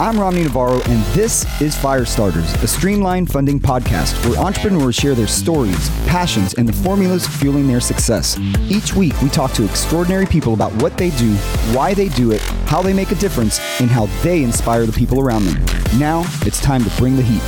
[0.00, 5.28] I'm Romney Navarro, and this is Firestarters, a streamlined funding podcast where entrepreneurs share their
[5.28, 8.36] stories, passions, and the formulas fueling their success.
[8.62, 11.32] Each week, we talk to extraordinary people about what they do,
[11.76, 15.20] why they do it, how they make a difference, and how they inspire the people
[15.20, 15.64] around them.
[15.96, 17.40] Now, it's time to bring the heat.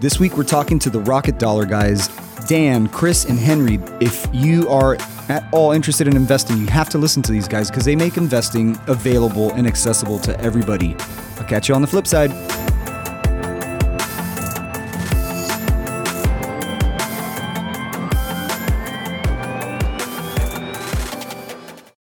[0.00, 2.08] This week, we're talking to the Rocket Dollar guys,
[2.46, 3.78] Dan, Chris, and Henry.
[4.00, 4.96] If you are
[5.30, 8.16] at all interested in investing, you have to listen to these guys because they make
[8.16, 10.96] investing available and accessible to everybody.
[11.38, 12.30] I'll catch you on the flip side.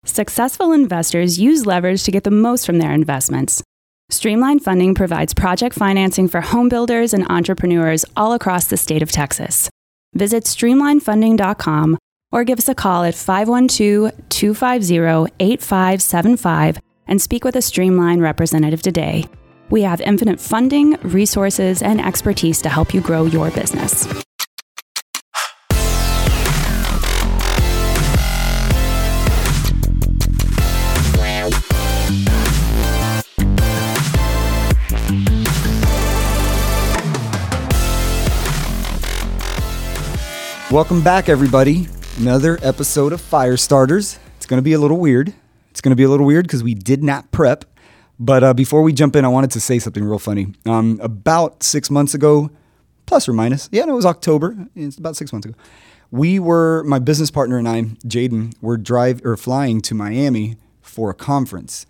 [0.04, 3.62] Successful investors use leverage to get the most from their investments.
[4.10, 9.10] Streamline Funding provides project financing for home builders and entrepreneurs all across the state of
[9.10, 9.70] Texas.
[10.14, 11.96] Visit streamlinefunding.com
[12.32, 18.82] or give us a call at 512 250 8575 and speak with a Streamline representative
[18.82, 19.24] today.
[19.68, 24.06] We have infinite funding, resources, and expertise to help you grow your business.
[40.70, 41.88] Welcome back, everybody.
[42.20, 44.18] Another episode of Firestarters.
[44.36, 45.32] It's going to be a little weird.
[45.70, 47.64] It's going to be a little weird because we did not prep.
[48.18, 50.48] But uh, before we jump in, I wanted to say something real funny.
[50.66, 52.50] Um, about six months ago,
[53.06, 54.54] plus or minus, yeah, no, it was October.
[54.76, 55.56] It's about six months ago.
[56.10, 61.08] We were my business partner and I, Jaden, were drive or flying to Miami for
[61.08, 61.86] a conference.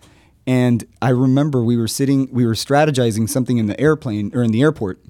[0.47, 4.53] And I remember we were sitting, we were strategizing something in the airplane or in
[4.53, 5.01] the airport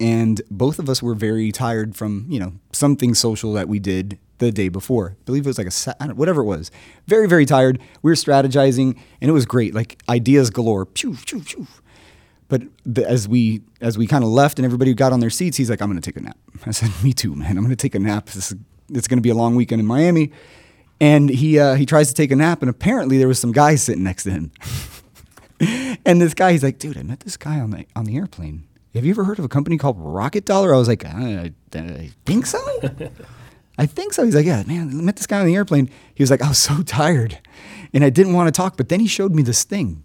[0.00, 4.16] and both of us were very tired from you know something social that we did
[4.38, 5.16] the day before.
[5.20, 6.70] I believe it was like a whatever it was.
[7.06, 7.80] Very very tired.
[8.02, 9.74] We were strategizing, and it was great.
[9.74, 10.86] Like ideas galore.
[10.86, 11.66] Pew, pew, pew.
[12.48, 15.56] But the, as we as we kind of left and everybody got on their seats,
[15.56, 17.50] he's like, "I'm going to take a nap." I said, "Me too, man.
[17.50, 18.26] I'm going to take a nap.
[18.26, 18.58] This is,
[18.90, 20.32] it's going to be a long weekend in Miami."
[21.00, 23.76] And he uh, he tries to take a nap, and apparently there was some guy
[23.76, 24.50] sitting next to him.
[26.04, 28.64] and this guy, he's like, "Dude, I met this guy on the on the airplane."
[28.94, 30.74] have you ever heard of a company called Rocket Dollar?
[30.74, 32.58] I was like, I, I think so.
[33.78, 34.24] I think so.
[34.24, 35.88] He's like, yeah, man, I met this guy on the airplane.
[36.14, 37.38] He was like, I was so tired
[37.94, 40.04] and I didn't want to talk, but then he showed me this thing.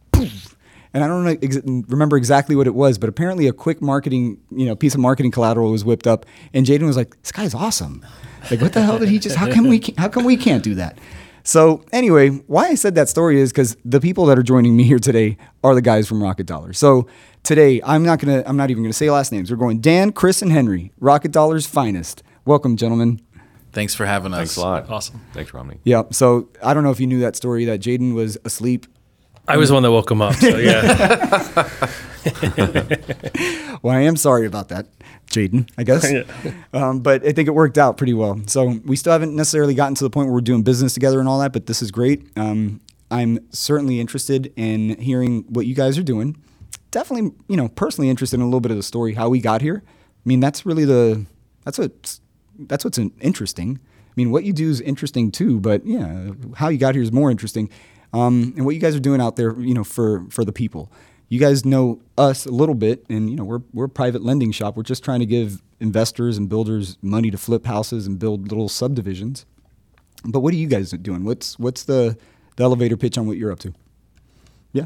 [0.95, 4.67] And I don't ex- remember exactly what it was, but apparently a quick marketing, you
[4.67, 6.25] know, piece of marketing collateral was whipped up.
[6.53, 8.06] And Jaden was like, this guy's awesome.
[8.51, 10.63] Like, what the hell did he just, how come we, can't, how come we can't
[10.63, 11.00] do that?
[11.44, 14.83] So anyway, why I said that story is because the people that are joining me
[14.83, 16.73] here today are the guys from Rocket Dollar.
[16.73, 17.07] So
[17.44, 18.41] Today, I'm not gonna.
[18.45, 19.51] I'm not even gonna say last names.
[19.51, 22.23] We're going Dan, Chris, and Henry, Rocket Dollar's finest.
[22.45, 23.19] Welcome, gentlemen.
[23.73, 24.39] Thanks for having us.
[24.39, 24.89] Thanks a lot.
[24.89, 25.22] Awesome.
[25.34, 25.79] Thanks, Romney.
[25.84, 26.03] Yeah.
[26.11, 28.85] So I don't know if you knew that story that Jaden was asleep.
[29.47, 30.35] I was the one that woke him up.
[30.35, 31.69] So yeah.
[33.81, 34.88] well, I am sorry about that,
[35.28, 35.69] Jaden.
[35.78, 36.09] I guess.
[36.09, 36.23] yeah.
[36.72, 38.39] um, but I think it worked out pretty well.
[38.47, 41.28] So we still haven't necessarily gotten to the point where we're doing business together and
[41.28, 42.25] all that, but this is great.
[42.38, 42.79] Um,
[43.12, 46.41] I'm certainly interested in hearing what you guys are doing
[46.94, 49.62] definitely, you know, personally interested in a little bit of the story, how we got
[49.62, 49.83] here.
[49.85, 51.25] I mean, that's really the
[51.66, 52.19] that's what
[52.68, 53.79] that's what's interesting.
[53.81, 57.12] I mean, what you do is interesting too, but yeah, how you got here is
[57.12, 57.69] more interesting.
[58.13, 60.91] Um, and what you guys are doing out there, you know, for for the people.
[61.29, 64.51] You guys know us a little bit, and you know we're we're a private lending
[64.51, 64.78] shop.
[64.78, 68.69] We're just trying to give investors and builders money to flip houses and build little
[68.69, 69.45] subdivisions.
[70.24, 71.24] But what are you guys doing?
[71.24, 72.18] What's what's the
[72.56, 73.74] the elevator pitch on what you're up to?
[74.74, 74.85] Yeah.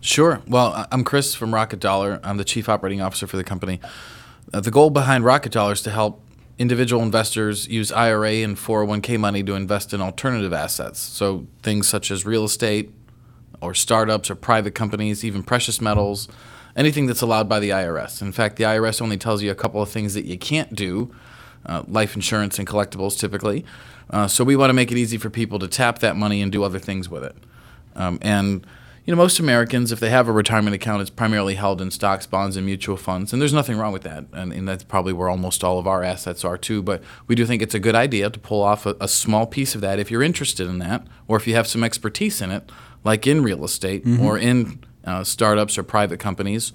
[0.00, 0.40] Sure.
[0.46, 2.20] Well, I'm Chris from Rocket Dollar.
[2.24, 3.80] I'm the chief operating officer for the company.
[4.52, 6.22] Uh, the goal behind Rocket Dollar is to help
[6.60, 11.00] individual investors use IRA and 401k money to invest in alternative assets.
[11.00, 12.92] So things such as real estate
[13.62, 16.28] or startups or private companies, even precious metals,
[16.76, 18.20] anything that's allowed by the IRS.
[18.20, 21.10] In fact, the IRS only tells you a couple of things that you can't do.
[21.64, 23.64] Uh, life insurance and collectibles typically.
[24.10, 26.52] Uh, so we want to make it easy for people to tap that money and
[26.52, 27.36] do other things with it.
[27.96, 28.66] Um, and
[29.06, 32.26] you know, most Americans, if they have a retirement account, it's primarily held in stocks,
[32.26, 33.32] bonds, and mutual funds.
[33.32, 34.24] And there's nothing wrong with that.
[34.32, 36.82] And, and that's probably where almost all of our assets are, too.
[36.82, 39.74] But we do think it's a good idea to pull off a, a small piece
[39.74, 42.70] of that if you're interested in that, or if you have some expertise in it,
[43.02, 44.24] like in real estate mm-hmm.
[44.24, 46.72] or in uh, startups or private companies.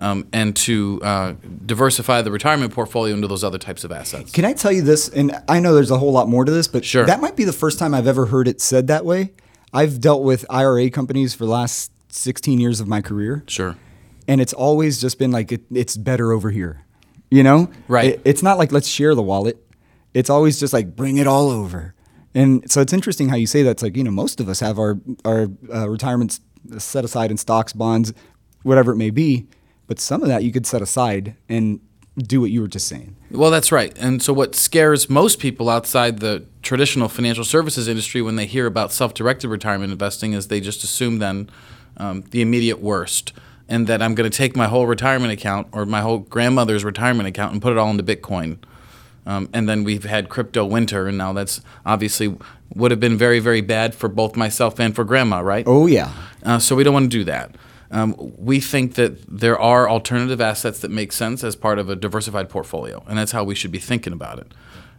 [0.00, 1.34] Um, and to uh,
[1.66, 4.30] diversify the retirement portfolio into those other types of assets.
[4.30, 5.08] Can I tell you this?
[5.08, 7.04] And I know there's a whole lot more to this, but sure.
[7.04, 9.32] that might be the first time I've ever heard it said that way.
[9.72, 13.44] I've dealt with IRA companies for the last 16 years of my career.
[13.46, 13.76] Sure.
[14.26, 16.84] And it's always just been like, it, it's better over here.
[17.30, 17.70] You know?
[17.86, 18.14] Right.
[18.14, 19.62] It, it's not like, let's share the wallet.
[20.14, 21.94] It's always just like, bring it all over.
[22.34, 23.70] And so it's interesting how you say that.
[23.70, 26.40] It's like you know most of us have our our uh, retirements
[26.78, 28.12] set aside in stocks, bonds,
[28.62, 29.48] whatever it may be.
[29.86, 31.80] But some of that you could set aside and
[32.22, 33.16] do what you were just saying.
[33.30, 33.96] Well, that's right.
[33.98, 38.66] And so, what scares most people outside the traditional financial services industry when they hear
[38.66, 41.50] about self directed retirement investing is they just assume then
[41.96, 43.32] um, the immediate worst.
[43.70, 47.28] And that I'm going to take my whole retirement account or my whole grandmother's retirement
[47.28, 48.56] account and put it all into Bitcoin.
[49.26, 52.34] Um, and then we've had crypto winter, and now that's obviously
[52.74, 55.64] would have been very, very bad for both myself and for grandma, right?
[55.66, 56.12] Oh yeah.
[56.42, 57.54] Uh, so we don't want to do that.
[57.90, 61.96] Um, we think that there are alternative assets that make sense as part of a
[61.96, 64.52] diversified portfolio, and that's how we should be thinking about it.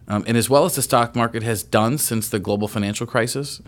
[0.08, 3.62] Um, and as well as the stock market has done since the global financial crisis,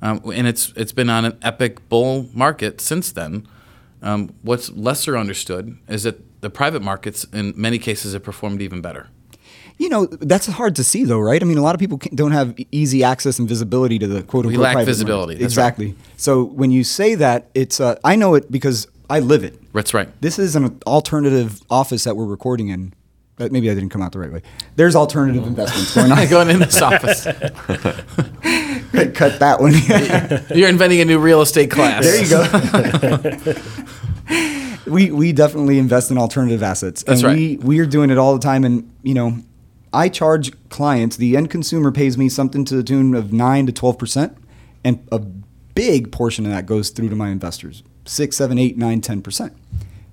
[0.00, 3.46] um, and it's it's been on an epic bull market since then.
[4.00, 8.80] Um, what's lesser understood is that the private markets, in many cases, have performed even
[8.80, 9.08] better.
[9.82, 11.42] You know, that's hard to see, though, right?
[11.42, 14.46] I mean, a lot of people don't have easy access and visibility to the quote
[14.46, 14.52] unquote.
[14.52, 15.42] We lack visibility.
[15.42, 15.86] Exactly.
[15.86, 15.96] right.
[16.16, 19.58] So when you say that, it's uh, I know it because I live it.
[19.72, 20.08] That's right.
[20.20, 22.94] This is an alternative office that we're recording in.
[23.40, 24.42] Uh, Maybe I didn't come out the right way.
[24.76, 26.26] There's alternative investments going on.
[26.30, 27.42] Going in this office, Cut
[29.40, 29.72] that one.
[30.56, 32.04] you're inventing a new real estate class.
[32.04, 32.46] there you go.
[34.86, 37.02] we we definitely invest in alternative assets.
[37.02, 37.36] That's and right.
[37.36, 39.38] We we are doing it all the time, and you know,
[39.92, 41.16] I charge clients.
[41.16, 44.36] The end consumer pays me something to the tune of nine to twelve percent,
[44.84, 47.82] and a big portion of that goes through to my investors.
[48.04, 49.54] Six, seven, eight, nine, ten percent.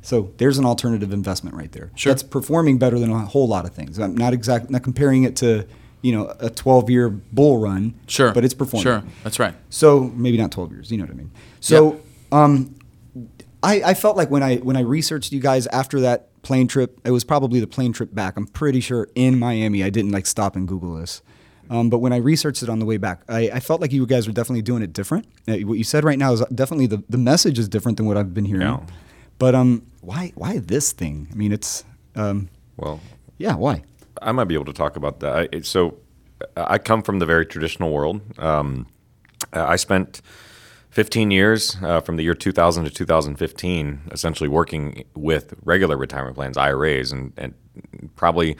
[0.01, 1.91] So there's an alternative investment right there.
[1.95, 2.11] Sure.
[2.11, 3.99] That's performing better than a whole lot of things.
[3.99, 5.67] I'm not exact not comparing it to
[6.01, 7.93] you know a 12 year bull run.
[8.07, 8.31] Sure.
[8.31, 8.83] But it's performing.
[8.83, 9.03] Sure.
[9.23, 9.53] That's right.
[9.69, 11.31] So maybe not 12 years, you know what I mean.
[11.59, 12.75] So um,
[13.61, 16.99] I, I felt like when I when I researched you guys after that plane trip,
[17.03, 18.37] it was probably the plane trip back.
[18.37, 19.83] I'm pretty sure in Miami.
[19.83, 21.21] I didn't like stop and Google this.
[21.69, 24.05] Um, but when I researched it on the way back, I, I felt like you
[24.07, 25.27] guys were definitely doing it different.
[25.47, 28.17] Uh, what you said right now is definitely the, the message is different than what
[28.17, 28.61] I've been hearing.
[28.61, 28.79] Yeah.
[29.37, 31.27] But um, why why this thing?
[31.31, 32.99] I mean, it's um, Well,
[33.37, 33.83] yeah, why?
[34.21, 35.49] I might be able to talk about that.
[35.53, 35.97] I, so,
[36.57, 38.21] I come from the very traditional world.
[38.37, 38.87] Um,
[39.53, 40.21] I spent
[40.89, 46.57] 15 years uh, from the year 2000 to 2015, essentially working with regular retirement plans,
[46.57, 47.53] IRAs, and, and
[48.15, 48.57] probably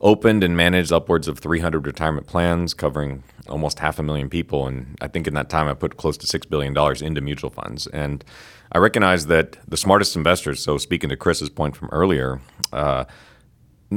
[0.00, 4.66] opened and managed upwards of 300 retirement plans covering almost half a million people.
[4.66, 6.74] And I think in that time, I put close to $6 billion
[7.04, 7.86] into mutual funds.
[7.88, 8.24] And
[8.72, 12.40] I recognize that the smartest investors, so speaking to Chris's point from earlier,
[12.72, 13.04] uh,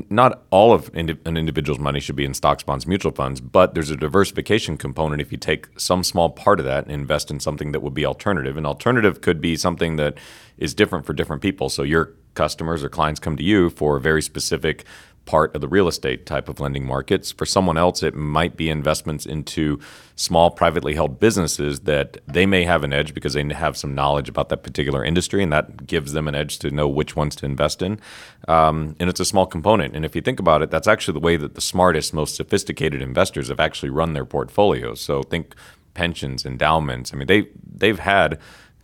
[0.10, 3.92] not all of an individual's money should be in stocks, bonds, mutual funds, but there's
[3.92, 7.72] a diversification component if you take some small part of that and invest in something
[7.74, 8.58] that would be alternative.
[8.58, 10.16] An alternative could be something that
[10.58, 11.70] is different for different people.
[11.70, 14.84] So your customers or clients come to you for a very specific
[15.26, 17.32] part of the real estate type of lending markets.
[17.32, 19.80] For someone else, it might be investments into
[20.16, 24.28] small privately held businesses that they may have an edge because they have some knowledge
[24.28, 27.46] about that particular industry, and that gives them an edge to know which ones to
[27.46, 28.00] invest in.
[28.48, 29.96] Um, and it's a small component.
[29.96, 33.02] And if you think about it, that's actually the way that the smartest, most sophisticated
[33.02, 35.00] investors have actually run their portfolios.
[35.00, 35.56] So think
[35.94, 37.14] pensions, endowments.
[37.14, 38.40] I mean, they they've had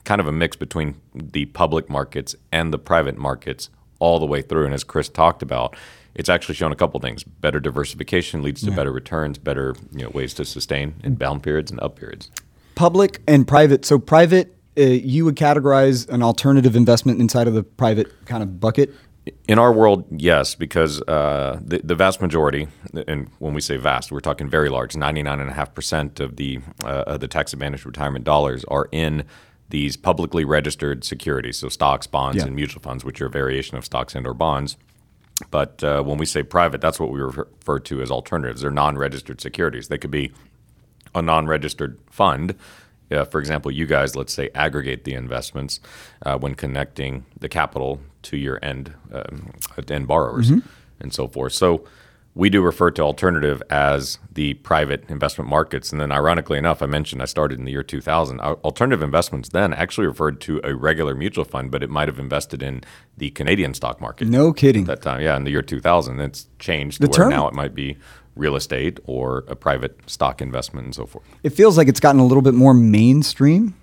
[0.05, 3.69] kind of a mix between the public markets and the private markets
[3.99, 4.65] all the way through.
[4.65, 5.75] And as Chris talked about,
[6.15, 7.23] it's actually shown a couple things.
[7.23, 11.71] Better diversification leads to better returns, better you know, ways to sustain in down periods
[11.71, 12.29] and up periods.
[12.75, 13.85] Public and private.
[13.85, 18.59] So private, uh, you would categorize an alternative investment inside of the private kind of
[18.59, 18.93] bucket.
[19.47, 22.67] In our world, yes, because uh, the, the vast majority,
[23.07, 27.27] and when we say vast, we're talking very large, 99.5% of the, uh, of the
[27.27, 29.23] tax advantage retirement dollars are in
[29.69, 32.45] these publicly registered securities, so stocks, bonds, Yeah.
[32.45, 34.77] and mutual funds, which are a variation of stocks and or bonds.
[35.51, 38.61] But uh, when we say private, that's what we refer to as alternatives.
[38.61, 39.87] They're non-registered securities.
[39.87, 40.31] They could be
[41.15, 42.55] a non-registered fund.
[43.11, 45.79] Uh, for example, you guys, let's say, aggregate the investments
[46.23, 49.53] uh, when connecting the capital to your end um,
[49.89, 50.49] end borrowers
[50.99, 51.53] and so forth.
[51.53, 51.85] So
[52.35, 55.91] we do refer to alternative as the private investment markets.
[55.91, 58.39] And then, ironically enough, I mentioned I started in the year 2000.
[58.39, 62.61] Alternative investments then actually referred to a regular mutual fund, but it might have invested
[62.63, 62.81] in
[63.17, 64.83] the Canadian stock market No kidding.
[64.83, 65.21] at that time.
[65.21, 67.97] Yeah, in the year 2000, it's changed The to where term- now it might be
[68.35, 71.25] real estate or a private stock investment and so forth.
[71.43, 73.75] It feels like it's gotten a little bit more mainstream.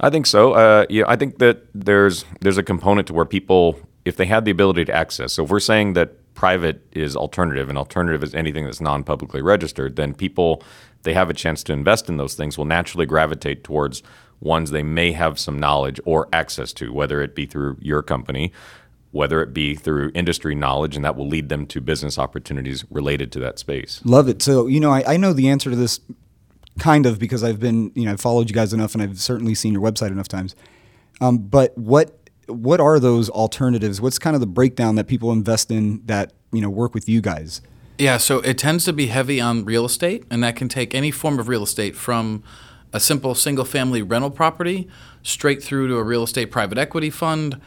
[0.00, 0.52] I think so.
[0.52, 4.44] Uh, yeah, I think that there's there's a component to where people, if they had
[4.44, 5.34] the ability to access.
[5.34, 9.96] So if we're saying that private is alternative and alternative is anything that's non-publicly registered,
[9.96, 10.62] then people,
[11.02, 14.02] they have a chance to invest in those things, will naturally gravitate towards
[14.40, 18.50] ones they may have some knowledge or access to, whether it be through your company,
[19.10, 23.30] whether it be through industry knowledge, and that will lead them to business opportunities related
[23.30, 24.00] to that space.
[24.06, 24.40] Love it.
[24.40, 26.00] So, you know, I, I know the answer to this
[26.78, 29.54] kind of because I've been, you know, I've followed you guys enough, and I've certainly
[29.54, 30.56] seen your website enough times.
[31.20, 32.18] Um, but what
[32.50, 34.00] what are those alternatives?
[34.00, 37.20] What's kind of the breakdown that people invest in that you know work with you
[37.20, 37.60] guys?
[37.98, 41.10] Yeah, so it tends to be heavy on real estate, and that can take any
[41.10, 42.42] form of real estate from
[42.92, 44.88] a simple single family rental property
[45.22, 47.60] straight through to a real estate private equity fund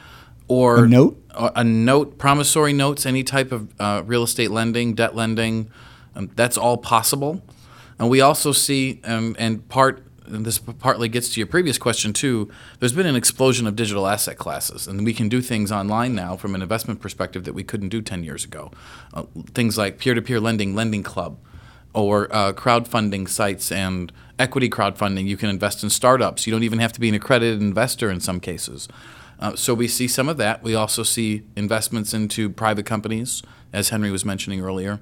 [0.48, 1.24] or A note?
[1.36, 5.70] a note, promissory notes, any type of uh, real estate lending, debt lending.
[6.16, 7.42] Um, that's all possible.
[7.98, 12.14] And we also see, um, and part, and this partly gets to your previous question
[12.14, 12.50] too,
[12.80, 14.88] there's been an explosion of digital asset classes.
[14.88, 18.02] And we can do things online now from an investment perspective that we couldn't do
[18.02, 18.72] 10 years ago.
[19.14, 21.38] Uh, things like peer to peer lending, Lending Club,
[21.94, 25.26] or uh, crowdfunding sites and equity crowdfunding.
[25.26, 26.48] You can invest in startups.
[26.48, 28.88] You don't even have to be an accredited investor in some cases.
[29.40, 30.64] Uh, so we see some of that.
[30.64, 35.02] We also see investments into private companies, as Henry was mentioning earlier.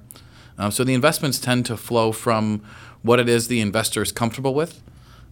[0.58, 2.62] Uh, so the investments tend to flow from
[3.02, 4.82] what it is the investor is comfortable with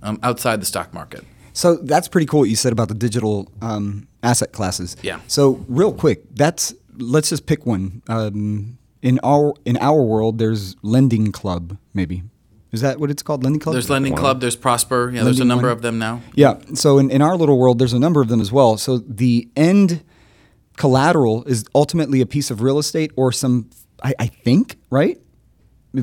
[0.02, 1.24] um, outside the stock market.
[1.52, 4.96] So that's pretty cool what you said about the digital um, asset classes.
[5.02, 5.20] Yeah.
[5.26, 8.02] So real quick, that's let's just pick one.
[8.08, 12.22] Um, in our in our world, there's Lending Club, maybe.
[12.72, 13.42] Is that what it's called?
[13.42, 13.74] Lending Club.
[13.74, 15.10] There's Lending Club, there's Prosper.
[15.12, 15.72] Yeah, there's a number one.
[15.72, 16.22] of them now.
[16.34, 16.58] Yeah.
[16.74, 18.76] So in, in our little world, there's a number of them as well.
[18.76, 20.04] So the end
[20.76, 23.70] collateral is ultimately a piece of real estate or some,
[24.04, 25.20] I, I think, right?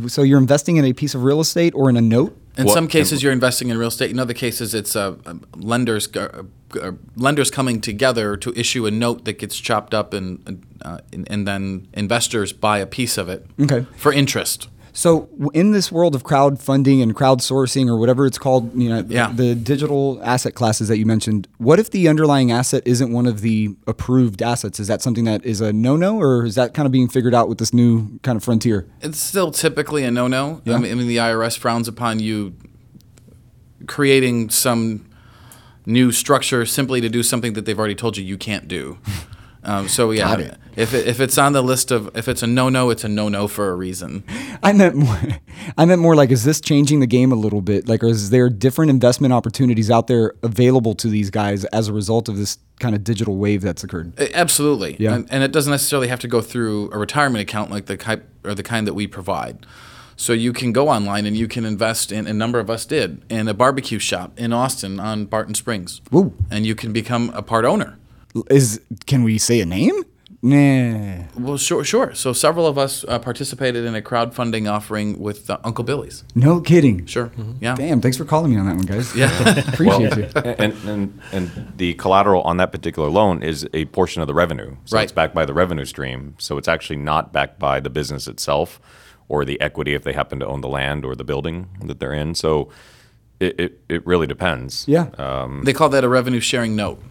[0.07, 2.37] So you're investing in a piece of real estate or in a note.
[2.57, 4.09] In What- some cases, you're investing in real estate.
[4.11, 6.43] In other cases, it's uh, um, lenders uh,
[6.81, 11.27] uh, lenders coming together to issue a note that gets chopped up, and uh, and,
[11.31, 13.85] and then investors buy a piece of it Okay.
[13.95, 14.67] for interest.
[14.97, 19.31] So in this world of crowdfunding and crowdsourcing or whatever it's called, you know, Yeah.
[19.31, 23.41] the digital asset classes that you mentioned, what if the underlying asset isn't one of
[23.41, 24.79] the approved assets?
[24.79, 27.47] Is that something that is a no-no or is that kind of being figured out
[27.47, 28.87] with this new kind of frontier?
[29.01, 30.63] It's still typically a no-no.
[30.65, 30.73] Yeah.
[30.73, 32.55] I, mean, I mean, the IRS frowns upon you
[33.85, 35.05] creating some
[35.85, 38.97] new structure simply to do something that they've already told you you can't do.
[39.67, 40.57] Um, so yeah, Got it.
[40.77, 43.50] if it, if it's on the list of if it's a no-no, it's a no-no
[43.50, 44.24] for a reason.
[44.63, 45.19] I meant more
[45.77, 47.88] I meant more like is this changing the game a little bit?
[47.88, 51.93] Like or is there different investment opportunities out there available to these guys as a
[51.93, 54.17] result of this kind of digital wave that's occurred?
[54.33, 54.95] Absolutely.
[55.00, 55.15] Yeah.
[55.15, 58.25] And, and it doesn't necessarily have to go through a retirement account like the type
[58.45, 59.65] or the kind that we provide.
[60.15, 63.21] So you can go online and you can invest in a number of us did
[63.29, 66.01] in a barbecue shop in Austin on Barton Springs.
[66.09, 66.33] Woo.
[66.50, 67.97] And you can become a part owner.
[68.50, 70.03] Is can we say a name?
[70.44, 71.24] Nah.
[71.38, 72.13] Well, sure, sure.
[72.13, 76.24] So several of us uh, participated in a crowdfunding offering with uh, Uncle Billy's.
[76.36, 77.08] No kidding.
[77.08, 77.32] Sure.
[77.60, 77.75] Yeah.
[77.75, 79.15] Damn, thanks for calling me on that one, guys.
[79.15, 79.32] Yeah.
[79.74, 80.29] Appreciate you.
[80.36, 84.75] and, and and the collateral on that particular loan is a portion of the revenue.
[84.86, 85.03] So Right.
[85.03, 86.36] it's backed by the revenue stream.
[86.38, 88.79] So it's actually not backed by the business itself
[89.29, 92.13] or the equity if they happen to own the land or the building that they're
[92.13, 92.36] in.
[92.36, 92.70] So
[93.39, 94.88] it, it, it really depends.
[94.88, 95.10] Yeah.
[95.63, 97.01] They call that a revenue sharing note.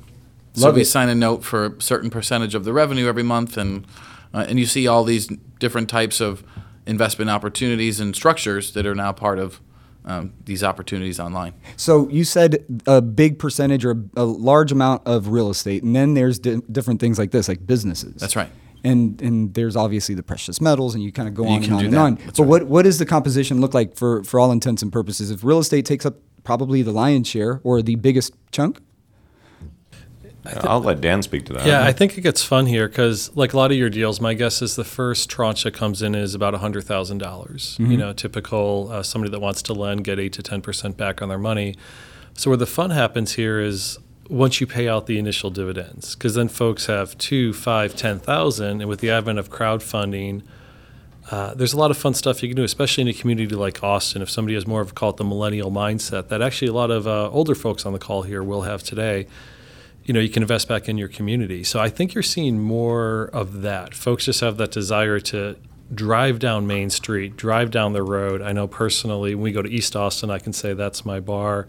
[0.57, 0.87] So Love we it.
[0.87, 3.87] sign a note for a certain percentage of the revenue every month, and
[4.33, 6.43] uh, and you see all these different types of
[6.87, 9.61] investment opportunities and structures that are now part of
[10.07, 11.53] um, these opportunities online.
[11.77, 16.15] So you said a big percentage or a large amount of real estate, and then
[16.15, 18.15] there's di- different things like this, like businesses.
[18.15, 18.49] That's right.
[18.83, 21.85] And and there's obviously the precious metals, and you kind of go on and on
[21.85, 21.99] and that.
[21.99, 22.15] on.
[22.15, 22.49] That's but right.
[22.49, 25.31] what what does the composition look like for for all intents and purposes?
[25.31, 28.81] If real estate takes up probably the lion's share or the biggest chunk,
[30.65, 31.67] I'll let Dan speak to that.
[31.67, 34.35] Yeah, I think it gets fun here because, like a lot of your deals, my
[34.35, 37.77] guess is the first tranche that comes in is about hundred thousand dollars.
[37.79, 41.23] You know, typical uh, somebody that wants to lend get eight to ten percent back
[41.23, 41.77] on their money.
[42.35, 43.99] So where the fun happens here is
[44.29, 48.81] once you pay out the initial dividends, because then folks have two, five, ten thousand,
[48.81, 50.43] and with the advent of crowdfunding.
[51.29, 53.83] Uh, there's a lot of fun stuff you can do, especially in a community like
[53.83, 54.23] Austin.
[54.23, 57.09] If somebody has more of call it the millennial mindset, that actually a lot of
[57.09, 59.27] uh, older folks on the call here will have today
[60.07, 63.25] you know you can invest back in your community so i think you're seeing more
[63.33, 65.57] of that folks just have that desire to
[65.95, 69.71] drive down main street drive down the road i know personally when we go to
[69.71, 71.67] east austin i can say that's my bar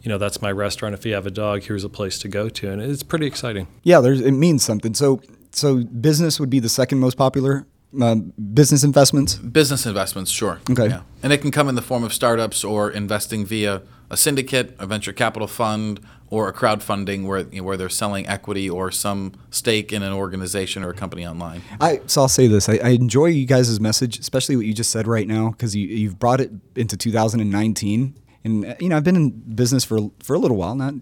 [0.00, 2.48] you know that's my restaurant if you have a dog here's a place to go
[2.48, 4.94] to and it's pretty exciting yeah, there's it means something.
[4.94, 5.20] So
[5.50, 7.66] so business would be the second most popular
[8.00, 9.34] uh, business investments.
[9.34, 10.60] Business investments, sure.
[10.70, 10.88] Okay.
[10.88, 11.02] Yeah.
[11.22, 14.86] And it can come in the form of startups or investing via a syndicate, a
[14.86, 16.00] venture capital fund,
[16.32, 20.14] or a crowdfunding where you know, where they're selling equity or some stake in an
[20.14, 21.60] organization or a company online.
[21.78, 24.90] I so I'll say this: I, I enjoy you guys' message, especially what you just
[24.90, 29.04] said right now, because you you've brought it into 2019, and uh, you know I've
[29.04, 30.94] been in business for for a little while, not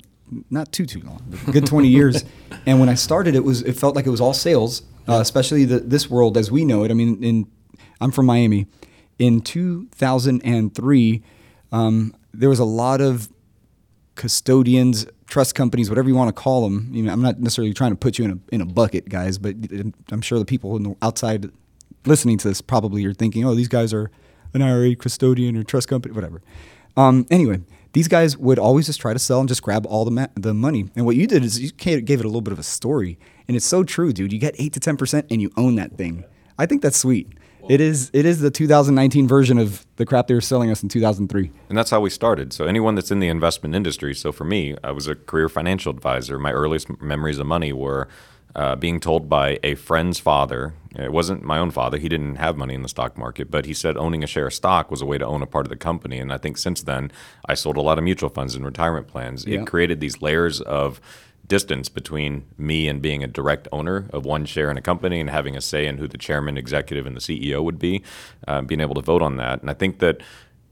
[0.50, 1.22] not too too long,
[1.52, 2.24] good 20 years.
[2.66, 5.64] And when I started, it was it felt like it was all sales, uh, especially
[5.64, 6.90] the, this world as we know it.
[6.90, 7.46] I mean, in
[8.00, 8.66] I'm from Miami.
[9.20, 11.22] In 2003,
[11.70, 13.28] um, there was a lot of
[14.20, 16.90] custodians, trust companies, whatever you want to call them.
[16.92, 19.38] You know, I'm not necessarily trying to put you in a in a bucket, guys,
[19.38, 19.54] but
[20.10, 21.50] I'm sure the people the outside
[22.04, 24.10] listening to this probably are thinking, oh, these guys are
[24.52, 26.42] an IRA custodian or trust company, whatever.
[26.96, 27.60] Um, anyway,
[27.92, 30.52] these guys would always just try to sell and just grab all the ma- the
[30.52, 30.90] money.
[30.96, 33.18] And what you did is you gave it a little bit of a story,
[33.48, 34.32] and it's so true, dude.
[34.32, 36.24] You get eight to ten percent, and you own that thing.
[36.58, 37.28] I think that's sweet.
[37.70, 40.88] It is it is the 2019 version of the crap they were selling us in
[40.88, 41.52] 2003.
[41.68, 42.52] And that's how we started.
[42.52, 44.12] So anyone that's in the investment industry.
[44.12, 46.36] So for me, I was a career financial advisor.
[46.40, 48.08] My earliest memories of money were
[48.56, 50.74] uh, being told by a friend's father.
[50.96, 51.98] It wasn't my own father.
[51.98, 54.54] He didn't have money in the stock market, but he said owning a share of
[54.54, 56.18] stock was a way to own a part of the company.
[56.18, 57.12] And I think since then,
[57.46, 59.46] I sold a lot of mutual funds and retirement plans.
[59.46, 59.60] Yeah.
[59.60, 61.00] It created these layers of
[61.50, 65.28] distance between me and being a direct owner of one share in a company and
[65.28, 68.02] having a say in who the chairman, executive, and the CEO would be,
[68.48, 69.60] uh, being able to vote on that.
[69.60, 70.22] And I think that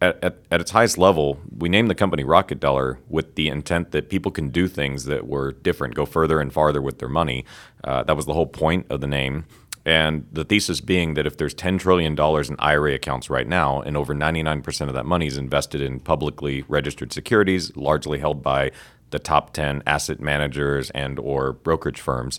[0.01, 3.91] at, at, at, its highest level, we named the company Rocket Dollar with the intent
[3.91, 7.45] that people can do things that were different, go further and farther with their money.
[7.83, 9.47] Uh, that was the whole point of the name.
[9.85, 13.97] And the thesis being that if there's $10 trillion in IRA accounts right now, and
[13.97, 18.71] over 99% of that money is invested in publicly registered securities, largely held by
[19.11, 22.39] the top 10 asset managers and or brokerage firms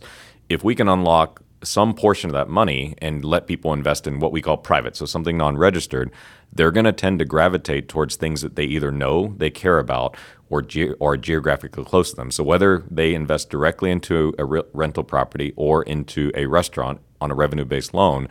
[0.49, 4.31] if we can unlock some portion of that money and let people invest in what
[4.31, 6.11] we call private so something non-registered
[6.51, 10.15] they're going to tend to gravitate towards things that they either know they care about
[10.49, 12.31] or ge- or geographically close to them.
[12.31, 17.31] So whether they invest directly into a re- rental property or into a restaurant on
[17.31, 18.27] a revenue based loan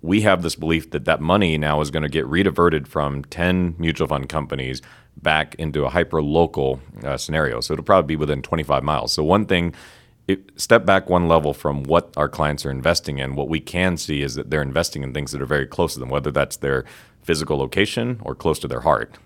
[0.00, 3.74] we have this belief that that money now is going to get rediverted from 10
[3.78, 4.80] mutual fund companies
[5.22, 7.60] back into a hyper local uh, scenario.
[7.60, 9.12] So it'll probably be within 25 miles.
[9.12, 9.74] So one thing,
[10.26, 13.34] it, step back one level from what our clients are investing in.
[13.34, 16.00] What we can see is that they're investing in things that are very close to
[16.00, 16.84] them, whether that's their
[17.22, 19.16] physical location or close to their heart.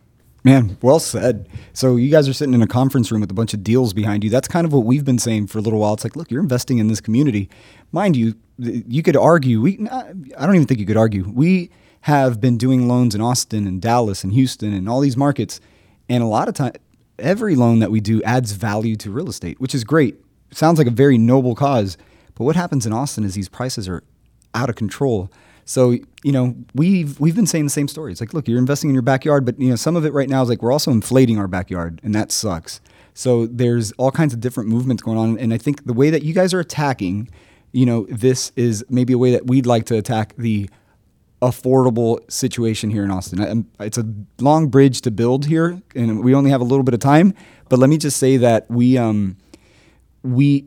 [0.44, 1.48] Man, well said.
[1.72, 4.24] So you guys are sitting in a conference room with a bunch of deals behind
[4.24, 4.30] you.
[4.30, 5.94] That's kind of what we've been saying for a little while.
[5.94, 7.48] It's like, look, you're investing in this community.
[7.92, 9.60] Mind you, you could argue.
[9.60, 10.12] We, I
[10.46, 11.30] don't even think you could argue.
[11.32, 11.70] We
[12.02, 15.60] have been doing loans in Austin and Dallas and Houston and all these markets
[16.08, 16.72] and a lot of time,
[17.18, 20.16] every loan that we do adds value to real estate, which is great.
[20.50, 21.96] sounds like a very noble cause.
[22.34, 24.02] But what happens in Austin is these prices are
[24.54, 25.30] out of control.
[25.64, 28.12] So you know we've we've been saying the same story.
[28.12, 30.28] It's like, look, you're investing in your backyard, but you know some of it right
[30.28, 32.80] now is like we're also inflating our backyard, and that sucks.
[33.14, 36.22] So there's all kinds of different movements going on, and I think the way that
[36.22, 37.28] you guys are attacking,
[37.72, 40.68] you know, this is maybe a way that we'd like to attack the
[41.42, 43.66] affordable situation here in Austin.
[43.80, 44.06] It's a
[44.40, 47.34] long bridge to build here, and we only have a little bit of time.
[47.68, 49.36] But let me just say that we um,
[50.22, 50.66] we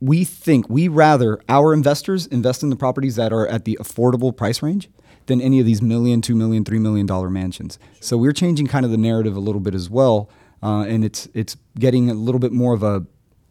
[0.00, 4.34] we think we rather our investors invest in the properties that are at the affordable
[4.34, 4.88] price range
[5.26, 7.78] than any of these million, two million, three million dollar mansions.
[8.00, 10.30] So we're changing kind of the narrative a little bit as well,
[10.62, 13.04] uh, and it's it's getting a little bit more of a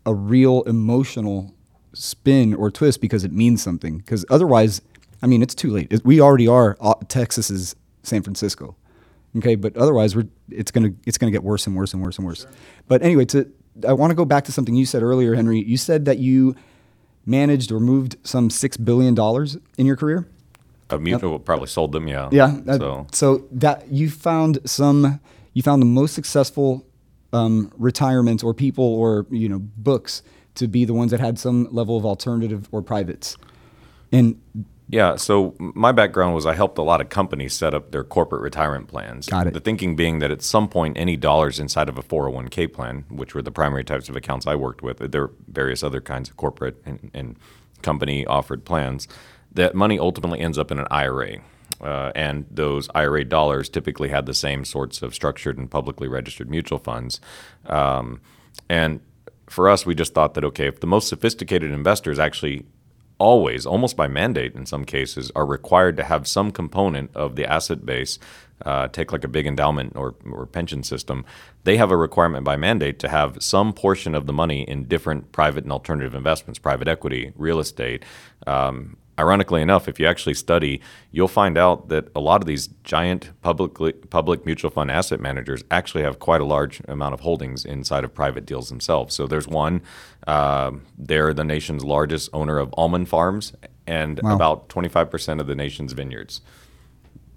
[0.05, 1.53] a real emotional
[1.93, 3.99] spin or twist because it means something.
[3.99, 4.81] Because otherwise,
[5.21, 5.93] I mean, it's too late.
[6.03, 8.75] We already are uh, Texas's San Francisco.
[9.37, 12.25] Okay, but otherwise, we're it's gonna it's gonna get worse and worse and worse and
[12.25, 12.41] worse.
[12.41, 12.51] Sure.
[12.87, 13.51] But anyway, to
[13.87, 15.63] I want to go back to something you said earlier, Henry.
[15.63, 16.55] You said that you
[17.25, 20.27] managed or moved some six billion dollars in your career.
[20.89, 22.29] A mutual uh, probably sold them, yeah.
[22.31, 22.59] Yeah.
[22.67, 23.07] Uh, so.
[23.11, 25.19] so that you found some,
[25.53, 26.85] you found the most successful
[27.31, 30.23] um, retirements or people or you know books
[30.55, 33.37] to be the ones that had some level of alternative or privates,
[34.11, 34.41] and
[34.91, 38.41] yeah, so my background was I helped a lot of companies set up their corporate
[38.41, 39.27] retirement plans.
[39.27, 39.53] Got it.
[39.53, 43.35] The thinking being that at some point, any dollars inside of a 401k plan, which
[43.35, 46.37] were the primary types of accounts I worked with, there are various other kinds of
[46.37, 47.37] corporate and, and
[47.83, 49.07] company offered plans,
[49.51, 51.37] that money ultimately ends up in an IRA.
[51.79, 56.49] Uh, and those IRA dollars typically had the same sorts of structured and publicly registered
[56.49, 57.21] mutual funds.
[57.67, 58.21] Um,
[58.67, 59.01] and
[59.47, 62.65] for us, we just thought that okay, if the most sophisticated investors actually
[63.19, 67.45] always, almost by mandate in some cases, are required to have some component of the
[67.45, 68.17] asset base.
[68.65, 71.23] Uh, take like a big endowment or, or pension system,
[71.63, 75.31] they have a requirement by mandate to have some portion of the money in different
[75.31, 78.03] private and alternative investments, private equity, real estate,
[78.47, 82.67] um, ironically enough, if you actually study, you'll find out that a lot of these
[82.83, 87.65] giant publicly, public mutual fund asset managers actually have quite a large amount of holdings
[87.65, 89.13] inside of private deals themselves.
[89.13, 89.81] So there's one,
[90.25, 93.53] uh, they're the nation's largest owner of almond farms
[93.85, 94.35] and wow.
[94.35, 96.41] about 25% of the nation's vineyards.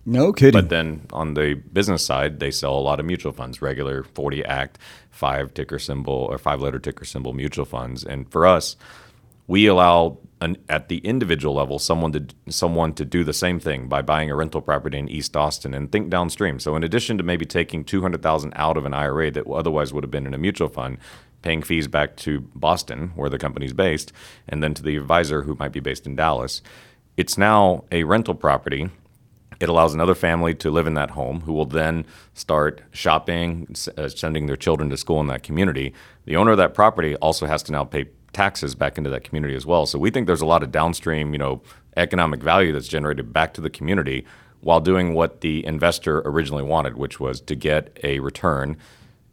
[0.05, 0.61] No kidding.
[0.61, 4.45] But then on the business side, they sell a lot of mutual funds, regular 40
[4.45, 4.79] Act,
[5.11, 8.05] five ticker symbol or five letter ticker symbol mutual funds.
[8.05, 8.77] And for us,
[9.53, 13.87] we allow an, at the individual level someone to someone to do the same thing
[13.87, 16.59] by buying a rental property in East Austin and think downstream.
[16.59, 20.11] So in addition to maybe taking 200,000 out of an IRA that otherwise would have
[20.11, 20.97] been in a mutual fund,
[21.43, 24.11] paying fees back to Boston where the company's based
[24.49, 26.63] and then to the advisor who might be based in Dallas,
[27.19, 28.89] it's now a rental property
[29.61, 34.09] it allows another family to live in that home who will then start shopping, uh,
[34.09, 35.95] sending their children to school in that community.
[36.25, 39.55] The owner of that property also has to now pay taxes back into that community
[39.55, 39.87] as well.
[39.87, 41.63] So we think there's a lot of downstream, you know,
[41.97, 44.25] economic value that's generated back to the community
[44.61, 48.77] while doing what the investor originally wanted, which was to get a return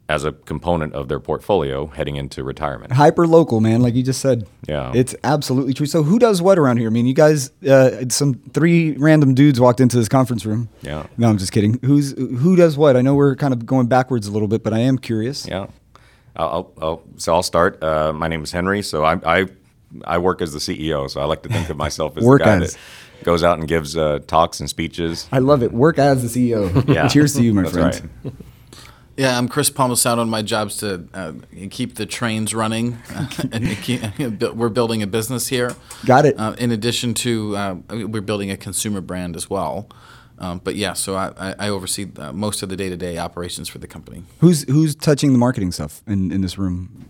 [0.10, 2.92] as a component of their portfolio heading into retirement.
[2.92, 4.48] Hyper local, man, like you just said.
[4.68, 4.92] Yeah.
[4.96, 5.86] It's absolutely true.
[5.86, 6.88] So who does what around here?
[6.88, 10.68] I mean, you guys, uh, some three random dudes walked into this conference room.
[10.82, 11.06] Yeah.
[11.18, 11.80] No, I'm just kidding.
[11.86, 12.98] Who's who does what?
[12.98, 15.48] I know we're kind of going backwards a little bit, but I am curious.
[15.48, 15.68] Yeah.
[16.44, 17.84] I'll, I'll, so I'll start.
[17.84, 18.82] Uh, my name is Henry.
[18.82, 19.46] So I, I,
[20.06, 21.10] I work as the CEO.
[21.10, 22.74] So I like to think of myself as Work the guy as.
[22.74, 25.28] that goes out and gives uh, talks and speeches.
[25.32, 25.72] I love it.
[25.74, 26.88] Work as the CEO.
[26.94, 27.08] Yeah.
[27.08, 28.10] Cheers to you, my That's friend.
[28.24, 28.34] right.
[29.18, 31.34] Yeah, I'm Chris Palmisano, and my job's to uh,
[31.70, 32.98] keep the trains running.
[33.52, 34.02] and keep,
[34.56, 35.76] we're building a business here.
[36.06, 36.40] Got it.
[36.40, 39.90] Uh, in addition to, uh, we're building a consumer brand as well.
[40.40, 43.78] Um, but yeah, so I, I I oversee uh, most of the day-to-day operations for
[43.78, 44.24] the company.
[44.40, 47.06] Who's who's touching the marketing stuff in, in this room?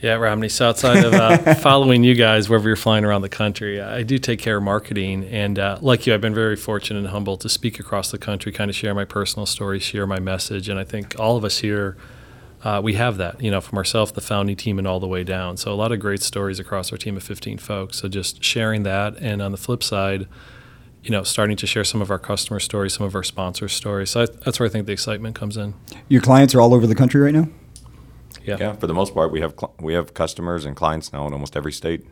[0.00, 0.48] Yeah, Romney.
[0.48, 4.18] So outside of uh, following you guys wherever you're flying around the country, I do
[4.18, 5.24] take care of marketing.
[5.24, 8.52] And uh, like you, I've been very fortunate and humble to speak across the country,
[8.52, 10.68] kind of share my personal story, share my message.
[10.68, 11.96] And I think all of us here,
[12.64, 15.24] uh, we have that, you know, from ourselves, the founding team, and all the way
[15.24, 15.58] down.
[15.58, 17.98] So a lot of great stories across our team of 15 folks.
[17.98, 19.16] So just sharing that.
[19.18, 20.28] And on the flip side,
[21.02, 24.10] you know, starting to share some of our customer stories, some of our sponsor stories.
[24.10, 25.74] So I, that's where I think the excitement comes in.
[26.08, 27.48] Your clients are all over the country right now.
[28.44, 28.56] Yeah.
[28.58, 31.32] Yeah, for the most part, we have cl- we have customers and clients now in
[31.32, 32.06] almost every state.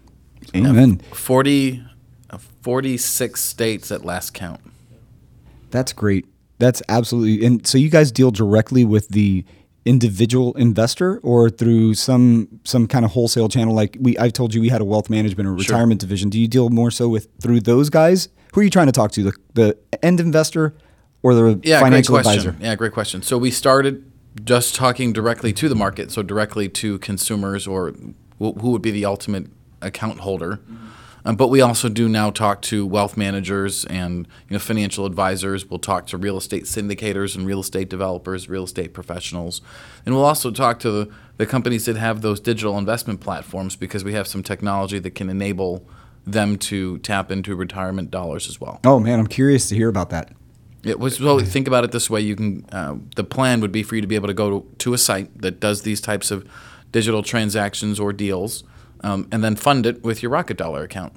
[0.55, 0.99] Amen.
[1.13, 1.83] 40,
[2.31, 4.61] uh, 46 states at last count.
[5.71, 6.27] That's great.
[6.59, 7.45] That's absolutely.
[7.47, 9.45] And so you guys deal directly with the
[9.85, 14.61] individual investor or through some some kind of wholesale channel like we I've told you
[14.61, 16.29] we had a wealth management or retirement division.
[16.31, 18.29] Do you deal more so with through those guys?
[18.55, 19.23] Who are you trying to talk to?
[19.25, 20.75] The the end investor
[21.23, 22.49] or the Yeah, financial great question.
[22.49, 22.65] advisor?
[22.65, 23.23] Yeah, great question.
[23.23, 24.05] So we started
[24.45, 27.91] just talking directly to the market, so directly to consumers or
[28.39, 29.47] wh- who would be the ultimate
[29.83, 30.61] account holder.
[31.25, 35.69] Um, but we also do now talk to wealth managers and you know financial advisors.
[35.69, 39.61] We'll talk to real estate syndicators and real estate developers, real estate professionals,
[40.07, 44.05] and we'll also talk to the, the companies that have those digital investment platforms because
[44.05, 45.85] we have some technology that can enable
[46.33, 48.81] them to tap into retirement dollars as well.
[48.85, 50.33] Oh man, I'm curious to hear about that.
[50.85, 52.65] It was so think about it this way: you can.
[52.71, 54.99] Uh, the plan would be for you to be able to go to, to a
[54.99, 56.49] site that does these types of
[56.93, 58.65] digital transactions or deals,
[59.03, 61.15] um, and then fund it with your Rocket Dollar account.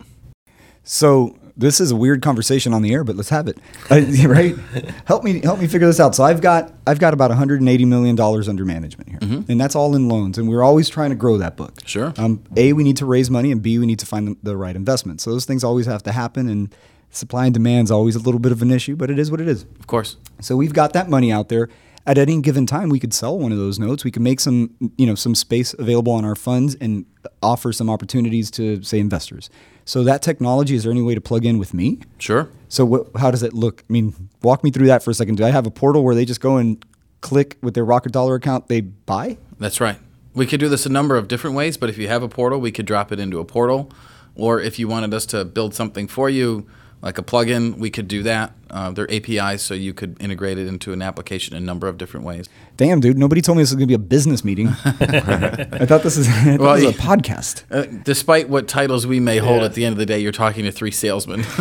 [0.84, 3.58] So this is a weird conversation on the air, but let's have it.
[3.90, 4.56] Uh, right?
[5.06, 6.16] help me help me figure this out.
[6.16, 9.96] So I've got I've got about 180 million dollars under management here, and that's all
[9.96, 10.38] in loans.
[10.38, 11.76] And we're always trying to grow that book.
[11.86, 12.14] Sure.
[12.18, 14.58] Um, a we need to raise money, and B we need to find the, the
[14.58, 15.22] right investment.
[15.22, 16.76] So those things always have to happen, and
[17.12, 19.40] supply and demand is always a little bit of an issue, but it is what
[19.40, 19.64] it is.
[19.64, 20.18] Of course.
[20.40, 21.70] So we've got that money out there.
[22.08, 24.04] At any given time, we could sell one of those notes.
[24.04, 27.06] We could make some, you know, some space available on our funds and
[27.44, 29.52] offer some opportunities to, say, investors.
[29.92, 32.00] So that technology, is there any way to plug in with me?
[32.18, 32.48] Sure.
[32.70, 33.84] So what, how does it look?
[33.90, 35.36] I mean, walk me through that for a second.
[35.36, 36.82] Do I have a portal where they just go and
[37.20, 39.38] click with their Rocket Dollar account, they buy?
[39.60, 39.98] That's right.
[40.34, 42.62] We could do this a number of different ways, but if you have a portal,
[42.62, 43.92] we could drop it into a portal.
[44.34, 46.66] Or if you wanted us to build something for you,
[47.02, 48.54] like a plugin, we could do that.
[48.70, 51.98] Uh, they're APIs, so you could integrate it into an application in a number of
[51.98, 52.48] different ways.
[52.78, 54.68] Damn, dude, nobody told me this was going to be a business meeting.
[54.86, 57.64] I thought this is, I thought Well, this was a podcast.
[57.70, 59.66] Uh, despite what titles we may hold Yeah.
[59.66, 61.42] at the end of the day, you're talking to three salesmen.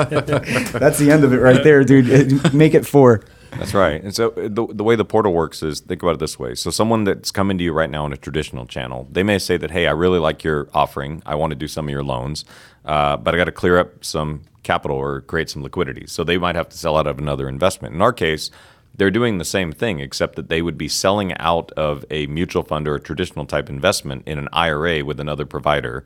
[0.00, 2.52] That's the end of it right there, dude.
[2.54, 3.22] Make it four.
[3.52, 4.00] That's right.
[4.02, 6.54] And so uh, the, the way the portal works is think about it this way.
[6.54, 9.56] So someone that's coming to you right now in a traditional channel, they may say
[9.56, 11.20] that, hey, I really like your offering.
[11.26, 12.44] I want to do some of your loans,
[12.84, 16.06] uh, but I got to clear up some capital or create some liquidity.
[16.06, 17.94] So they might have to sell out of another investment.
[17.94, 18.50] In our case,
[18.94, 22.62] they're doing the same thing, except that they would be selling out of a mutual
[22.62, 26.04] fund or a traditional type investment in an IRA with another provider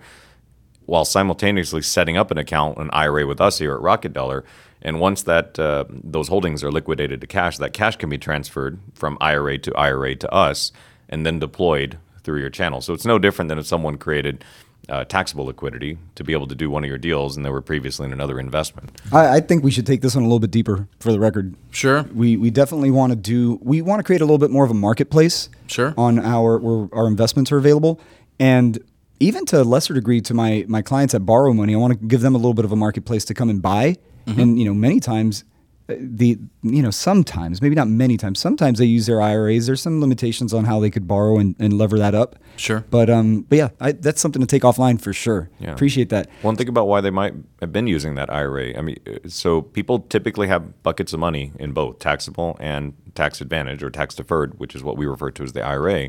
[0.86, 4.44] while simultaneously setting up an account, an IRA with us here at Rocket Dollar.
[4.82, 8.78] And once that uh, those holdings are liquidated to cash, that cash can be transferred
[8.94, 10.72] from IRA to IRA to us,
[11.08, 12.80] and then deployed through your channel.
[12.80, 14.44] So it's no different than if someone created
[14.88, 17.62] uh, taxable liquidity to be able to do one of your deals, and they were
[17.62, 18.90] previously in another investment.
[19.12, 21.54] I, I think we should take this one a little bit deeper for the record.
[21.70, 22.02] sure.
[22.14, 24.70] We, we definitely want to do, we want to create a little bit more of
[24.70, 25.94] a marketplace Sure.
[25.96, 27.98] on our, where our investments are available.
[28.38, 28.78] And
[29.20, 32.06] even to a lesser degree to my my clients that borrow money, I want to
[32.06, 33.96] give them a little bit of a marketplace to come and buy.
[34.26, 34.40] Mm-hmm.
[34.40, 35.44] And you know, many times
[35.86, 39.66] the you know sometimes maybe not many times sometimes they use their IRAs.
[39.66, 42.36] There's some limitations on how they could borrow and, and lever that up.
[42.56, 42.84] Sure.
[42.88, 45.50] But um, but yeah, I, that's something to take offline for sure.
[45.58, 45.72] Yeah.
[45.72, 46.30] Appreciate that.
[46.42, 48.76] One thing about why they might have been using that IRA.
[48.78, 53.42] I mean, uh, so people typically have buckets of money in both taxable and tax
[53.42, 56.08] advantage or tax deferred, which is what we refer to as the IRA.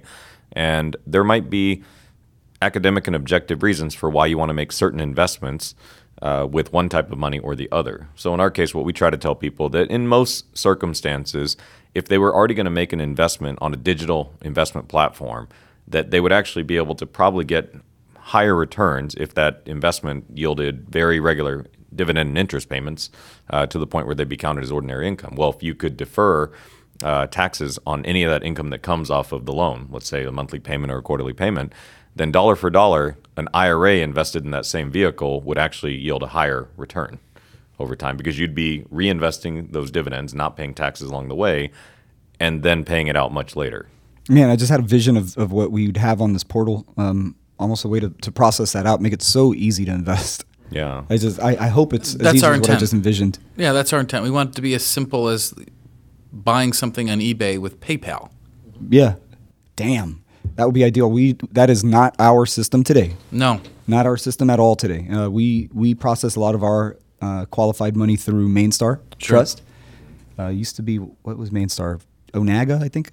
[0.53, 1.83] And there might be
[2.61, 5.75] academic and objective reasons for why you want to make certain investments
[6.25, 8.09] uh, with one type of money or the other.
[8.15, 11.55] So in our case, what we try to tell people that in most circumstances,
[11.93, 15.47] if they were already going to make an investment on a digital investment platform,
[15.87, 17.75] that they would actually be able to probably get
[18.17, 23.11] higher returns if that investment yielded very regular dividend and interest payments
[23.51, 25.35] uh, to the point where they'd be counted as ordinary income.
[25.37, 26.51] Well, if you could defer
[27.03, 30.23] uh, taxes on any of that income that comes off of the loan, let's say
[30.23, 31.71] a monthly payment or a quarterly payment,
[32.15, 36.27] then dollar for dollar, an IRA invested in that same vehicle would actually yield a
[36.27, 37.19] higher return
[37.79, 41.71] over time because you'd be reinvesting those dividends, not paying taxes along the way,
[42.39, 43.87] and then paying it out much later.
[44.29, 46.85] Man, I just had a vision of, of what we'd have on this portal.
[46.97, 50.45] Um, almost a way to, to process that out, make it so easy to invest.
[50.71, 51.03] Yeah.
[51.09, 52.79] I just I, I hope it's as That's easy our as what I intent.
[52.79, 53.39] just envisioned.
[53.55, 54.23] Yeah, that's our intent.
[54.23, 55.53] We want it to be as simple as
[56.33, 58.31] buying something on eBay with PayPal.
[58.89, 59.15] Yeah.
[59.75, 60.23] Damn.
[60.55, 61.09] That would be ideal.
[61.11, 63.13] We that is not our system today.
[63.31, 63.61] No.
[63.87, 65.07] Not our system at all today.
[65.09, 69.37] Uh, we we process a lot of our uh, qualified money through Mainstar Sure.
[69.37, 69.61] Trust.
[70.37, 72.01] Uh, used to be what was Mainstar?
[72.33, 73.11] Onaga, I think.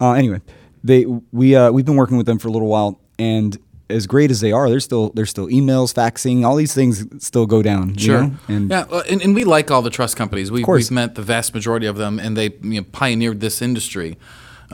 [0.00, 0.40] Uh, anyway,
[0.84, 3.58] they we uh, we've been working with them for a little while, and
[3.90, 7.46] as great as they are, there's still there's still emails, faxing, all these things still
[7.46, 7.90] go down.
[7.94, 8.22] you Sure.
[8.22, 8.34] know?
[8.48, 10.50] And yeah, well, and, and we like all the trust companies.
[10.50, 14.16] We, we've met the vast majority of them, and they you know, pioneered this industry.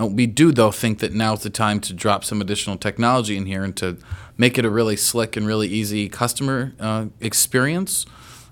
[0.00, 3.46] Uh, we do, though, think that now's the time to drop some additional technology in
[3.46, 3.96] here and to
[4.36, 8.06] make it a really slick and really easy customer uh, experience.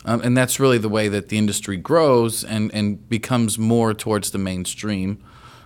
[0.05, 4.31] Um, and that's really the way that the industry grows and, and becomes more towards
[4.31, 5.23] the mainstream.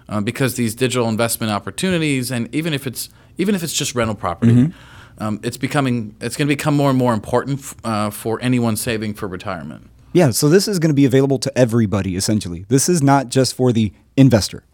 [0.08, 4.16] Uh, because these digital investment opportunities, and even if it's even if it's just rental
[4.16, 5.22] property, Mm-hmm.
[5.22, 8.74] um, it's becoming it's going to become more and more important f- uh, for anyone
[8.76, 9.88] saving for retirement.
[10.12, 12.64] Yeah, so this is going to be available to everybody essentially.
[12.68, 14.64] This is not just for the investor.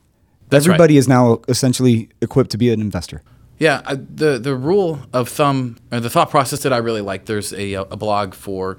[0.48, 0.74] That's right.
[0.74, 3.22] everybody is now essentially equipped to be an investor.
[3.59, 7.24] Yeah, uh, the the rule of thumb, or the thought process that I really like.
[7.24, 8.78] There's a, a blog for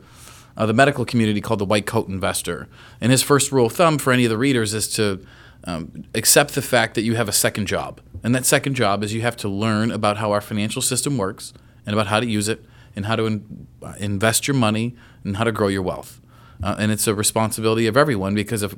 [0.55, 2.67] uh, the medical community called the White Coat Investor,
[3.01, 5.25] and his first rule of thumb for any of the readers is to
[5.63, 9.13] um, accept the fact that you have a second job, and that second job is
[9.13, 11.53] you have to learn about how our financial system works
[11.85, 12.63] and about how to use it
[12.95, 16.21] and how to in, uh, invest your money and how to grow your wealth.
[16.61, 18.77] Uh, and it's a responsibility of everyone because of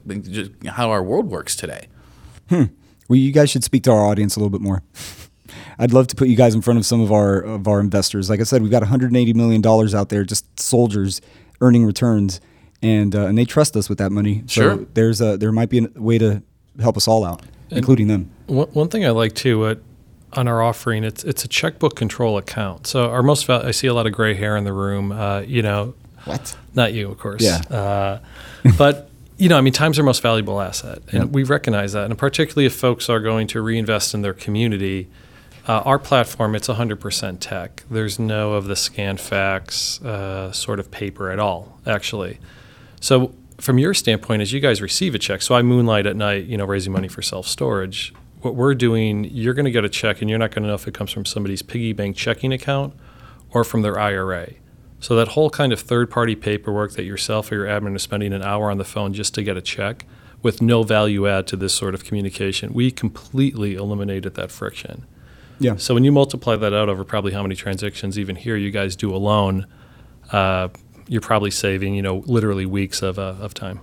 [0.66, 1.88] how our world works today.
[2.50, 4.84] Well, you guys should speak to our audience a little bit more.
[5.80, 8.30] I'd love to put you guys in front of some of our of our investors.
[8.30, 11.22] Like I said, we've got 180 million dollars out there, just soldiers
[11.62, 12.40] earning returns,
[12.82, 14.44] and uh, and they trust us with that money.
[14.48, 14.76] Sure.
[14.78, 16.44] So there's a there might be a way to
[16.80, 18.30] help us all out, including them.
[18.48, 19.76] One, one thing I like too uh,
[20.34, 22.86] on our offering, it's it's a checkbook control account.
[22.86, 25.12] So our most val- I see a lot of gray hair in the room.
[25.12, 26.56] Uh, you know, What?
[26.76, 27.42] not you, of course.
[27.42, 27.62] Yeah.
[27.76, 28.20] Uh,
[28.78, 29.09] but
[29.40, 31.30] you know, I mean, time's our most valuable asset, and Yep.
[31.30, 32.06] we recognize that.
[32.06, 35.08] And particularly if folks are going to reinvest in their community,
[35.68, 37.84] uh, our platform it's 100% tech.
[37.90, 42.38] There's no of the scan fax uh, sort of paper at all, actually.
[43.00, 46.46] So from your standpoint, as you guys receive a check, so I moonlight at night,
[46.46, 48.14] you know, raising money for self storage.
[48.42, 50.76] What we're doing, you're going to get a check, and you're not going to know
[50.76, 52.94] if it comes from somebody's piggy bank checking account
[53.52, 54.52] or from their IRA.
[55.00, 58.42] So that whole kind of third-party paperwork that yourself or your admin is spending an
[58.42, 60.06] hour on the phone just to get a check,
[60.42, 65.06] with no value add to this sort of communication, we completely eliminated that friction.
[65.60, 65.76] Yeah.
[65.76, 68.96] So when you multiply that out over probably how many transactions even here you guys
[68.96, 69.68] do alone,
[70.32, 70.70] uh,
[71.08, 73.82] you're probably saving you know literally weeks of uh, of time.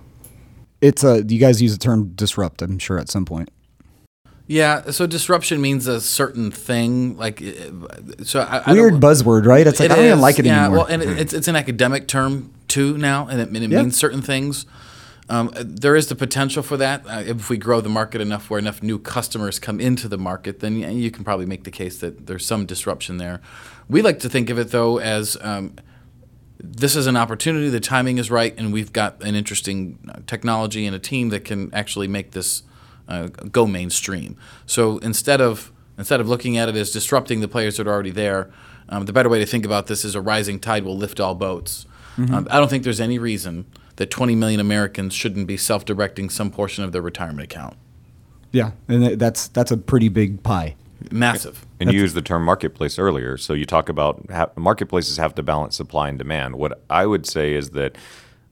[0.81, 1.23] It's a.
[1.23, 2.61] You guys use the term disrupt.
[2.61, 3.49] I'm sure at some point.
[4.49, 7.17] Yeah, so disruption means a certain thing.
[7.17, 9.67] Like, uh, so I, I Weird don't, buzzword, right?
[9.67, 10.55] It's like It I don't even like it anymore.
[10.57, 10.77] yeah, anymore.
[10.85, 13.81] Well, and it, it's it's an academic term too now, and it, and it Yeah.
[13.81, 14.65] means certain things.
[15.29, 18.57] Um, there is the potential for that uh, if we grow the market enough, where
[18.59, 22.27] enough new customers come into the market, then you can probably make the case that
[22.27, 23.41] there's some disruption there.
[23.89, 25.75] We like to think of it though as um,
[26.57, 27.67] this is an opportunity.
[27.67, 31.43] The timing is right, and we've got an interesting uh, technology and a team that
[31.43, 32.63] can actually make this
[33.07, 34.37] uh, go mainstream.
[34.65, 38.11] So instead of instead of looking at it as disrupting the players that are already
[38.11, 38.51] there,
[38.89, 41.35] um, the better way to think about this is a rising tide will lift all
[41.35, 41.85] boats.
[42.17, 43.67] Um, I don't think there's any reason
[43.97, 47.77] that 20 million Americans shouldn't be self-directing some portion of their retirement account.
[48.51, 50.75] yeah, and that's that's a pretty big pie.
[51.11, 51.65] Massive.
[51.79, 53.37] And you used the term marketplace earlier.
[53.37, 56.55] So you talk about ha- marketplaces have to balance supply and demand.
[56.55, 57.95] What I would say is that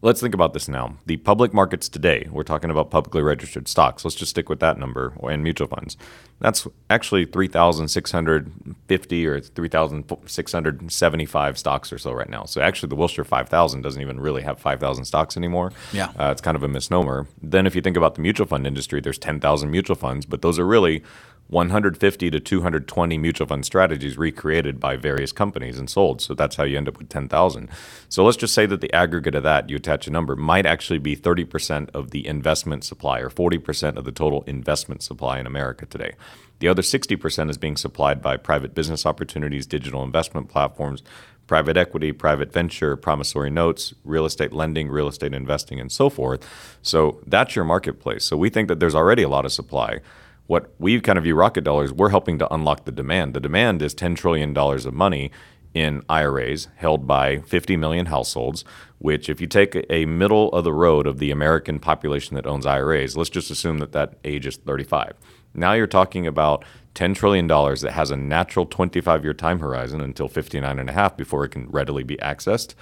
[0.05, 0.95] let's think about this now.
[1.07, 4.05] The public markets today, we're talking about publicly registered stocks.
[4.05, 5.97] Let's just stick with that number and mutual funds.
[6.39, 12.45] That's actually 3,650 or 3,675 stocks or so right now.
[12.45, 15.71] So actually, the Wilshire 5,000 doesn't even really have 5,000 stocks anymore.
[15.91, 16.11] Yeah.
[16.19, 17.27] Uh, it's kind of a misnomer.
[17.41, 20.59] Then, if you think about the mutual fund industry, there's 10,000 mutual funds, but those
[20.59, 21.01] are really
[21.47, 26.21] 150 to 220 mutual fund strategies recreated by various companies and sold.
[26.21, 27.69] So that's how you end up with 10,000.
[28.09, 30.99] So let's just say that the aggregate of that, you attach a number, might actually
[30.99, 35.85] be 30% of the investment supply or 40% of the total investment supply in America
[35.85, 36.13] today.
[36.59, 41.03] The other 60% is being supplied by private business opportunities, digital investment platforms,
[41.47, 46.47] private equity, private venture, promissory notes, real estate lending, real estate investing, and so forth.
[46.81, 48.25] So that's your marketplace.
[48.25, 49.99] So we think that there's already a lot of supply
[50.47, 53.33] what we kind of view rocket dollars, we're helping to unlock the demand.
[53.33, 55.31] The demand is $10 trillion of money
[55.73, 58.63] in IRAs held by 50 million households,
[58.97, 62.65] which, if you take a middle of the road of the American population that owns
[62.65, 65.13] IRAs, let's just assume that that age is 35.
[65.53, 66.63] Now you're talking about
[66.95, 71.17] $10 trillion that has a natural 25 year time horizon until 59 and a half
[71.17, 72.73] before it can readily be accessed,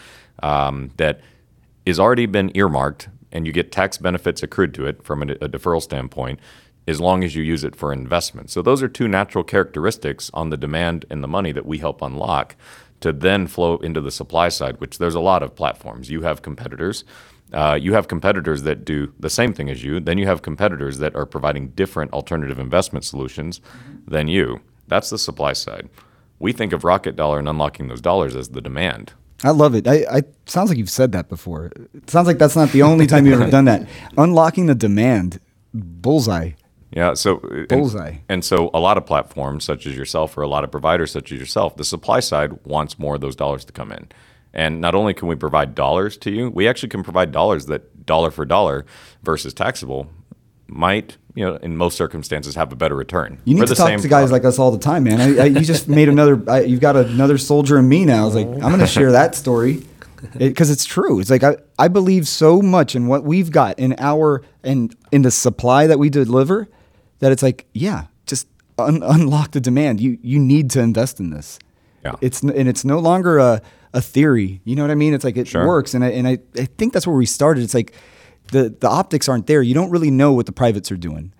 [0.43, 1.21] um, that
[1.85, 5.49] is already been earmarked and you get tax benefits accrued to it from a, a
[5.49, 6.39] deferral standpoint
[6.87, 8.49] as long as you use it for investment.
[8.49, 12.01] So those are two natural characteristics on the demand and the money that we help
[12.01, 12.55] unlock
[12.99, 16.09] to then flow into the supply side, which there's a lot of platforms.
[16.09, 17.03] You have competitors.
[17.51, 19.99] Uh, you have competitors that do the same thing as you.
[19.99, 23.61] Then you have competitors that are providing different alternative investment solutions
[24.07, 24.61] than you.
[24.87, 25.89] That's the supply side.
[26.39, 29.13] We think of Rocket Dollar and unlocking those dollars as the demand.
[29.43, 29.87] I love it.
[29.87, 31.71] I, I sounds like you've said that before.
[31.93, 33.87] It sounds like that's not the only time you've ever done that.
[34.17, 35.39] Unlocking the demand,
[35.73, 36.51] bullseye.
[36.95, 38.17] Yeah, so uh, and- Bullseye.
[38.29, 41.31] And, so a lot of platforms such as yourself or a lot of providers such
[41.31, 44.07] as yourself, the supply side wants more of those dollars to come in.
[44.53, 48.05] And not only can we provide dollars to you, we actually can provide dollars that
[48.05, 48.85] dollar for dollar
[49.23, 50.09] versus taxable
[50.67, 53.39] might, you know, in most circumstances have a better return.
[53.45, 54.31] You need to talk to guys product.
[54.31, 55.19] like us all the time, man.
[55.19, 56.41] I, I, you just made another.
[56.47, 58.23] I, you've got another soldier in me now.
[58.23, 59.83] I was like, I'm going to share that story
[60.37, 61.19] because it's true.
[61.19, 65.23] It's like I, I believe so much in what we've got in our and in
[65.23, 66.67] the supply that we deliver
[67.23, 70.01] that it's like, yeah, just un- unlock the demand.
[70.01, 71.57] You you need to invest in this.
[72.03, 72.15] Yeah.
[72.21, 73.61] It's and it's no longer a
[73.93, 74.59] a theory.
[74.65, 75.13] You know what I mean?
[75.13, 75.65] It's like it Sure.
[75.65, 77.63] works, and I and I, I think that's where we started.
[77.63, 77.93] It's like
[78.51, 79.61] the the optics aren't there.
[79.61, 81.31] You don't really know what the privates are doing,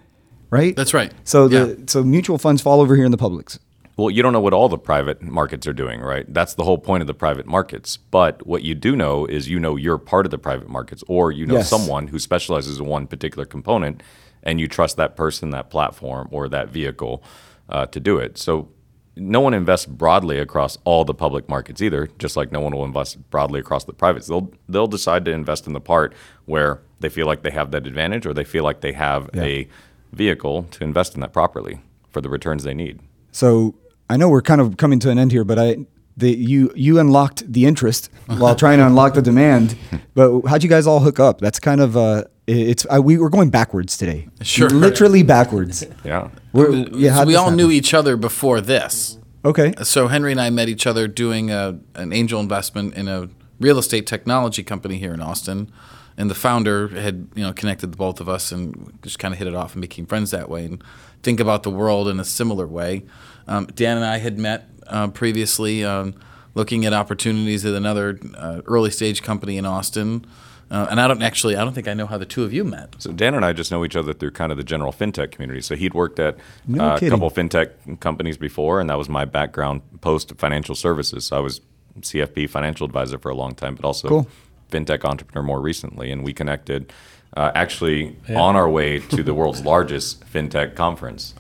[0.52, 0.74] right?
[0.76, 1.12] That's right.
[1.26, 1.84] So the Yeah.
[1.88, 3.60] so mutual funds fall over here in the publics.
[3.98, 6.26] Well, you don't know what all the private markets are doing, right?
[6.34, 7.98] That's the whole point of the private markets.
[8.10, 11.32] But what you do know is you know you're part of the private markets, or
[11.32, 11.70] you know Yes.
[11.70, 14.02] someone who specializes in one particular component,
[14.44, 17.24] and you trust that person, that platform, or that vehicle
[17.70, 18.38] uh, to do it.
[18.38, 18.70] So
[19.16, 22.86] no one invests broadly across all the public markets either, just like no one will
[22.86, 24.28] invest broadly across the privates.
[24.28, 26.14] They'll they'll decide to invest in the part
[26.46, 29.68] where they feel like they have that advantage, or they feel like they have a
[30.12, 31.80] vehicle to invest in that properly
[32.10, 33.00] for the returns they need.
[33.32, 33.76] So
[34.10, 35.78] I know we're kind of coming to an end here, but I
[36.18, 39.76] the you you unlocked the interest while trying to unlock the demand.
[40.16, 41.42] But how'd you guys all hook up?
[41.42, 44.28] That's kind of uh, it's uh, we we're going backwards today.
[44.42, 44.70] Sure.
[44.70, 45.86] literally backwards.
[46.04, 46.30] Yeah.
[46.52, 47.58] We're, yeah, so we all happen?
[47.58, 49.18] knew each other before this.
[49.44, 49.74] Okay.
[49.82, 53.80] So Henry and I met each other doing a, an angel investment in a real
[53.80, 55.72] estate technology company here in Austin,
[56.16, 59.40] and the founder had you know connected the both of us and just kind of
[59.40, 60.84] hit it off and became friends that way and
[61.24, 63.04] think about the world in a similar way.
[63.48, 66.14] Um, Dan and I had met uh, previously, um,
[66.56, 70.26] looking at opportunities at another uh, early stage company in Austin.
[70.72, 72.64] Uh, and I don't actually, I don't think I know how the two of you
[72.64, 72.96] met.
[72.98, 75.62] So Dan and I just know each other through kind of the general fintech community.
[75.62, 79.08] So he'd worked at No uh, a couple of fintech companies before, and that was
[79.08, 81.26] my background post financial services.
[81.26, 81.62] So I was
[82.00, 84.28] CFP financial advisor for a long time, but also Cool.
[84.72, 86.12] fintech entrepreneur more recently.
[86.12, 86.92] And we connected
[87.38, 91.36] uh, actually on our way to the world's largest fintech conference.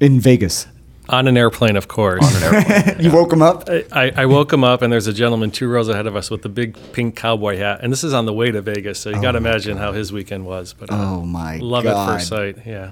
[0.00, 0.66] In Vegas,
[1.10, 2.22] On an airplane, of course.
[2.24, 3.00] On an airplane.
[3.04, 3.68] you woke him up.
[3.92, 6.42] I, I woke him up and there's a gentleman two rows ahead of us with
[6.42, 8.98] the big pink cowboy hat, and this is on the way to Vegas.
[9.00, 10.72] So you got to imagine how his weekend was.
[10.72, 12.08] But uh, Oh my love god!
[12.10, 12.58] at first sight.
[12.66, 12.90] Yeah.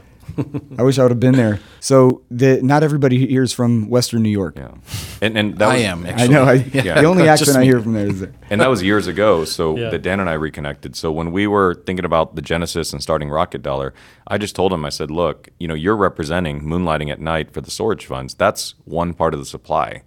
[0.78, 1.58] I wish I would have been there.
[1.80, 4.56] So the not everybody here is from Western New York.
[4.56, 4.72] yeah.
[5.20, 6.06] And, and that I was, am.
[6.06, 6.44] I know.
[6.44, 7.00] I, Yeah.
[7.00, 8.32] The only accent I hear from there is there.
[8.50, 9.44] and that was years ago.
[9.44, 9.90] So Yeah.
[9.90, 10.94] that Dan and I reconnected.
[10.96, 13.94] So when we were thinking about the genesis and starting Rocket Dollar,
[14.26, 17.60] I just told him, I said, look, you know, you're representing moonlighting at night for
[17.60, 18.34] the storage funds.
[18.34, 20.02] That's one part of the supply.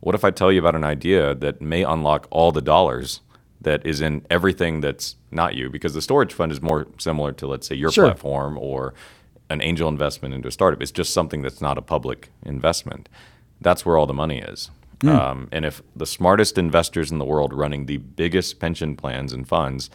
[0.00, 3.20] What if I tell you about an idea that may unlock all the dollars
[3.60, 5.68] that is in everything that's not you?
[5.68, 8.06] Because the storage fund is more similar to, let's say, your Sure.
[8.06, 8.94] platform or
[9.50, 10.82] an angel investment into a startup.
[10.82, 13.08] It's just something that's not a public investment.
[13.60, 14.70] That's where all the money is.
[15.06, 19.46] Um, and if the smartest investors in the world running the biggest pension plans and
[19.46, 19.90] funds,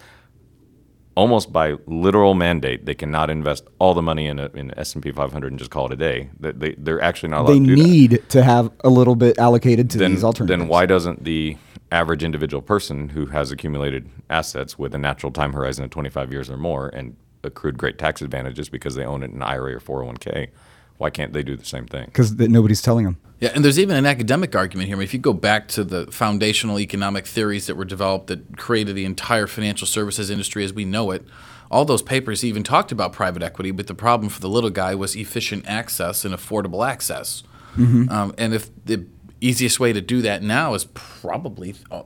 [1.14, 5.02] almost by literal mandate, they cannot invest all the money in a, in S and
[5.02, 6.30] P 500 and just call it a day.
[6.40, 9.14] They, they they're actually not allowed They to do that need to have a little
[9.14, 10.58] bit allocated to then, these alternatives.
[10.58, 11.56] then why doesn't the
[11.92, 16.50] average individual person who has accumulated assets with a natural time horizon of 25 years
[16.50, 17.14] or more and
[17.44, 20.48] accrued great tax advantages because they own it in IRA or 401k,
[20.98, 22.06] why can't they do the same thing?
[22.06, 23.18] Because nobody's telling them.
[23.40, 24.96] Yeah, and there's even an academic argument here.
[24.96, 28.56] I mean, if you go back to the foundational economic theories that were developed that
[28.56, 31.26] created the entire financial services industry as we know it,
[31.70, 34.94] all those papers even talked about private equity, but the problem for the little guy
[34.94, 37.42] was efficient access and affordable access.
[38.08, 39.06] Um, and if the
[39.40, 42.02] easiest way to do that now is probably uh,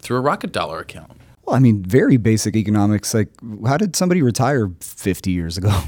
[0.00, 1.12] through a rocket dollar account.
[1.48, 3.14] Well, I mean, very basic economics.
[3.14, 3.30] Like,
[3.66, 5.70] how did somebody retire 50 years ago?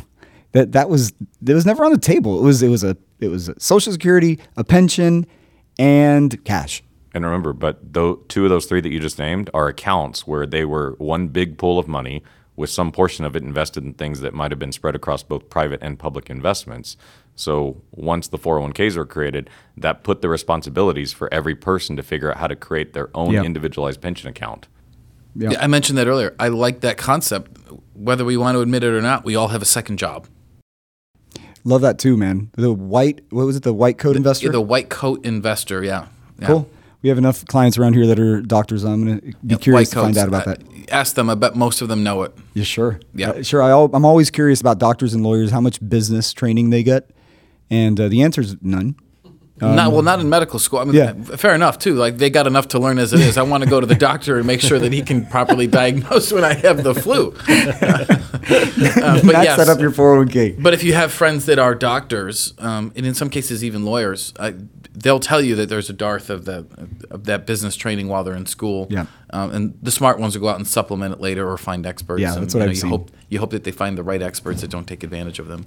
[0.53, 2.41] That that was that was never on the table.
[2.41, 5.25] It was it was a it was a Social Security, a pension,
[5.79, 6.83] and cash.
[7.15, 10.47] And remember, but though two of those three that you just named are accounts where
[10.47, 12.25] they were one big pool of money
[12.57, 15.49] with some portion of it invested in things that might have been spread across both
[15.51, 16.97] private and public investments.
[17.37, 22.29] So once the 401ks were created, that put the responsibilities for every person to figure
[22.33, 23.45] out how to create their own Yeah.
[23.45, 24.67] individualized pension account.
[25.37, 25.51] Yeah.
[25.53, 26.35] Yeah, I mentioned that earlier.
[26.39, 27.57] I like that concept.
[27.95, 30.27] Whether we want to admit it or not, we all have a second job.
[31.65, 32.51] Love that too, man.
[32.57, 33.63] The white what was it?
[33.63, 34.47] The white coat investor.
[34.47, 36.07] Yeah, the white coat investor, yeah.
[36.39, 36.47] yeah.
[36.47, 36.71] Cool.
[37.03, 38.85] We have enough clients around here that are doctors.
[38.85, 40.91] I'm gonna be Yeah, curious to find out about Uh, that.
[40.91, 41.29] Ask them.
[41.31, 42.35] I bet most of them know it.
[42.55, 43.01] Yeah, sure.
[43.15, 43.31] Yeah.
[43.31, 43.63] Uh, sure.
[43.63, 47.11] I, al- I'm always curious about doctors and lawyers, how much business training they get,
[47.71, 48.97] and uh, the answer is none.
[49.61, 50.79] Not well, not in medical school.
[50.79, 51.13] I mean, yeah.
[51.13, 51.95] fair enough too.
[51.95, 53.37] Like they got enough to learn as it is.
[53.37, 56.33] I want to go to the doctor and make sure that he can properly diagnose
[56.33, 57.35] when I have the flu.
[58.51, 60.61] Uh, but Not yes, set up your 401k.
[60.61, 64.33] But if you have friends that are doctors, um, and in some cases even lawyers,
[64.41, 64.55] I,
[64.93, 66.67] they'll tell you that there's a dearth of that
[67.11, 68.87] of that business training while they're in school.
[68.91, 69.07] Yeah.
[69.31, 72.21] Um, and the smart ones will go out and supplement it later or find experts.
[72.21, 72.91] Yeah, and, that's what you know, I've you seen.
[72.91, 75.67] Hope, you hope that they find the right experts that don't take advantage of them.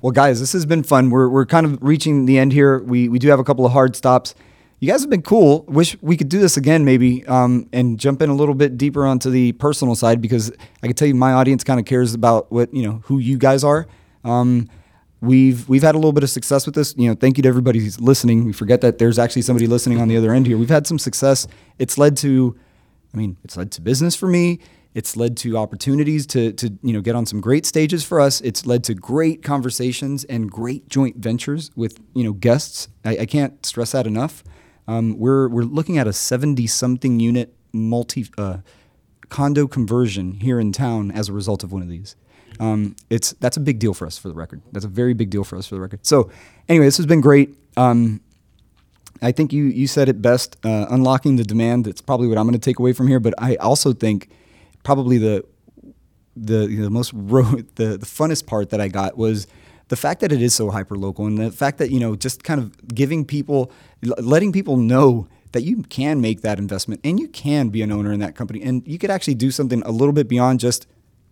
[0.00, 1.10] Well, guys, this has been fun.
[1.10, 2.78] We're, we're kind of reaching the end here.
[2.78, 4.34] We, we do have a couple of hard stops.
[4.78, 5.64] You guys have been cool.
[5.66, 9.04] Wish we could do this again, maybe, um, and jump in a little bit deeper
[9.04, 10.52] onto the personal side because
[10.84, 13.38] I can tell you my audience kind of cares about what you know who you
[13.38, 13.88] guys are.
[14.22, 14.68] Um,
[15.20, 16.94] we've we've had a little bit of success with this.
[16.96, 18.44] You know, thank you to everybody who's listening.
[18.44, 20.56] We forget that there's actually somebody listening on the other end here.
[20.56, 21.48] We've had some success.
[21.80, 22.56] It's led to,
[23.12, 24.60] I mean, it's led to business for me.
[24.94, 28.40] It's led to opportunities to to you know get on some great stages for us.
[28.40, 32.88] It's led to great conversations and great joint ventures with you know guests.
[33.04, 34.42] I, I can't stress that enough.
[34.86, 38.58] Um, we're we're looking at a seventy something unit multi uh,
[39.28, 42.16] condo conversion here in town as a result of one of these.
[42.60, 44.62] Um, it's that's a big deal for us for the record.
[44.72, 46.06] That's a very big deal for us for the record.
[46.06, 46.30] So
[46.68, 47.54] anyway, this has been great.
[47.76, 48.20] Um,
[49.22, 50.56] I think you you said it best.
[50.64, 51.84] Uh, unlocking the demand.
[51.84, 53.20] That's probably what I'm going to take away from here.
[53.20, 54.30] But I also think
[54.88, 55.44] probably the
[56.34, 57.42] the the most ro-
[57.74, 59.46] the the funnest part that I got was
[59.88, 62.42] the fact that it is so hyper local and the fact that you know just
[62.42, 63.70] kind of giving people
[64.16, 68.14] letting people know that you can make that investment and you can be an owner
[68.14, 70.86] in that company and you could actually do something a little bit beyond just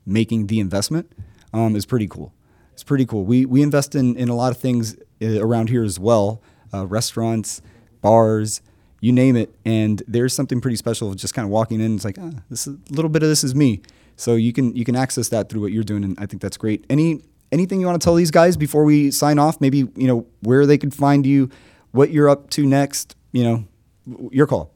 [0.04, 1.10] making the investment
[1.54, 2.34] um, is pretty cool.
[2.74, 3.24] It's pretty cool.
[3.24, 6.42] We we invest in in a lot of things uh, around here as well,
[6.74, 7.62] uh, restaurants,
[8.02, 8.60] bars,
[9.00, 9.54] you name it.
[9.64, 11.94] And there's something pretty special of just kind of walking in.
[11.96, 13.82] It's like, ah, this is a little bit of this is me.
[14.16, 16.56] So you can you can access that through what you're doing, and I think that's
[16.56, 16.84] great.
[16.88, 17.22] Any
[17.52, 19.60] anything you want to tell these guys before we sign off?
[19.60, 21.50] Maybe you know where they could find you,
[21.92, 23.14] what you're up to next.
[23.32, 24.72] You know, your call.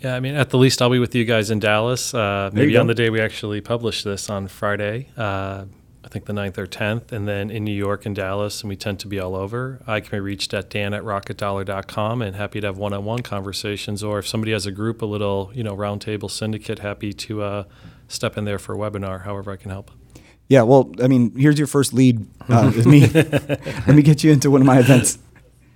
[0.00, 2.12] Yeah, I mean, at the least, I'll be with you guys in Dallas.
[2.12, 5.08] Uh, maybe on the day we actually publish this on Friday.
[5.16, 5.64] Uh,
[6.06, 8.76] I think the 9th or 10th, and then in New York and Dallas, and we
[8.76, 9.80] tend to be all over.
[9.88, 13.22] I can be reached at dan at rocketdollar.com and happy to have one on one
[13.22, 14.04] conversations.
[14.04, 17.64] Or if somebody has a group, a little, you know, roundtable syndicate, happy to uh,
[18.06, 19.90] step in there for a webinar, however I can help.
[20.46, 23.00] Yeah, well, I mean, here's your first lead uh, with me.
[23.08, 25.18] Let me get you into one of my events.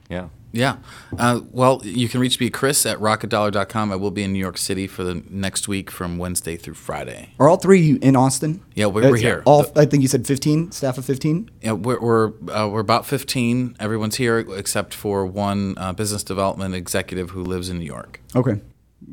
[0.08, 0.28] Yeah.
[0.52, 0.76] Yeah.
[1.16, 3.92] Uh, well, you can reach me, Chris, at rocketdollar.com.
[3.92, 7.34] I will be in New York City for the next week from Wednesday through Friday.
[7.38, 8.62] Are all three in Austin?
[8.74, 9.42] Yeah, we're, we're here.
[9.46, 11.50] All I think you said 15 staff of 15.
[11.62, 13.76] Yeah, we're we're, uh, we're about 15.
[13.78, 18.20] Everyone's here except for one uh, business development executive who lives in New York.
[18.34, 18.60] Okay,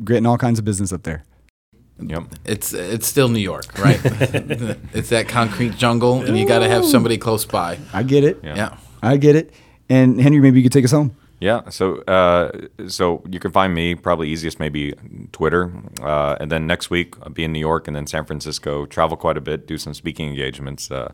[0.03, 1.23] getting all kinds of business up there.
[1.99, 2.23] Yep.
[2.45, 3.99] It's it's still New York, right?
[4.03, 7.79] it's that concrete jungle, and you got to have somebody close by.
[7.93, 8.39] I get it.
[8.43, 8.55] Yeah.
[8.55, 8.77] Yeah.
[9.01, 9.51] I get it.
[9.89, 11.15] And Henry, maybe you could take us home.
[11.39, 12.51] Yeah, so uh,
[12.87, 14.95] so you can find me probably easiest maybe
[15.31, 15.71] Twitter,
[16.01, 18.87] uh, and then next week I'll be in New York and then San Francisco.
[18.87, 20.89] Travel quite a bit, do some speaking engagements.
[20.89, 21.11] Uh,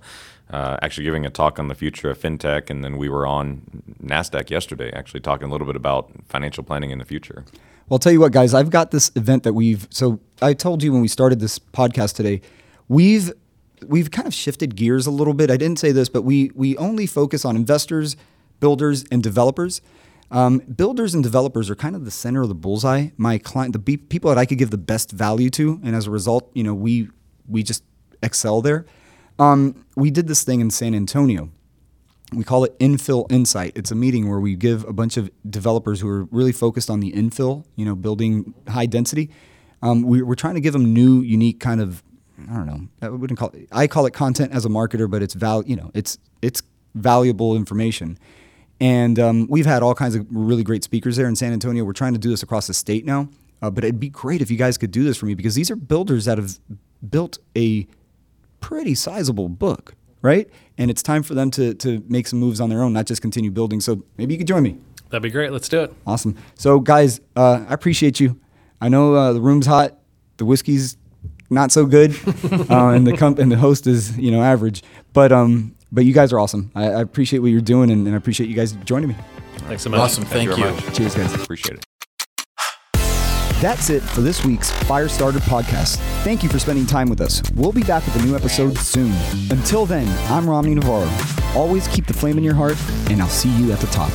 [0.49, 3.63] uh, actually, giving a talk on the future of fintech, and then we were on
[4.01, 7.43] Nasdaq yesterday, actually talking a little bit about financial planning in the future.
[7.89, 8.53] Well, I'll tell you what, guys.
[8.53, 9.87] I've got this event that we've.
[9.89, 12.41] So I told you when we started this podcast today,
[12.87, 13.33] we've
[13.85, 15.51] we've kind of shifted gears a little bit.
[15.51, 18.15] I didn't say this, but we we only focus on investors,
[18.61, 19.81] builders, and developers.
[20.31, 23.09] Um, builders and developers are kind of the center of the bullseye.
[23.17, 26.07] My client, the be- people that I could give the best value to, and as
[26.07, 27.09] a result, you know, we
[27.47, 27.83] we just
[28.21, 28.85] excel there.
[29.37, 31.49] Um, we did this thing in San Antonio.
[32.33, 33.73] We call it Infill Insight.
[33.75, 36.99] It's a meeting where we give a bunch of developers who are really focused on
[36.99, 39.29] the infill, you know, building high density.
[39.83, 42.01] Um, we, we're trying to give them new, unique kind of,
[42.49, 43.67] I don't know, I wouldn't call it.
[43.71, 46.63] I call it content as a marketer, but it's val, you know, it's it's
[46.95, 48.17] valuable information.
[48.83, 51.85] And um, we've had all kinds of really great speakers there in San Antonio.
[51.85, 53.29] We're trying to do this across the state now.
[53.61, 55.71] Uh, but it'd be great if you guys could do this for me because these
[55.71, 56.59] are builders that have
[57.09, 57.87] built a
[58.59, 60.49] pretty sizable book, right?
[60.77, 63.21] And it's time for them to, to make some moves on their own, not just
[63.21, 63.79] continue building.
[63.79, 64.77] So maybe you could join me.
[65.11, 65.53] That'd be great.
[65.53, 65.93] Let's do it.
[66.05, 66.35] Awesome.
[66.55, 68.37] So, guys, uh, I appreciate you.
[68.81, 69.97] I know uh, the room's hot,
[70.35, 70.97] the whiskey's
[71.49, 72.11] not so good,
[72.69, 74.83] uh, and the comp- and the host is you know average.
[75.13, 76.71] But um, but you guys are awesome.
[76.75, 79.15] I, I appreciate what you're doing, and, and I appreciate you guys joining me.
[79.67, 79.99] Thanks so much.
[79.99, 80.25] Awesome.
[80.25, 80.75] Thank, very you.
[80.75, 80.95] much.
[80.95, 81.33] Cheers, guys.
[81.35, 81.85] Appreciate it.
[83.61, 85.95] That's it for this week's Firestarter podcast.
[86.25, 87.41] Thank you for spending time with us.
[87.55, 89.13] We'll be back with a new episode soon.
[89.51, 91.09] Until then, I'm Romney Navarro.
[91.55, 92.75] Always keep the flame in your heart,
[93.09, 94.11] and I'll see you at the top.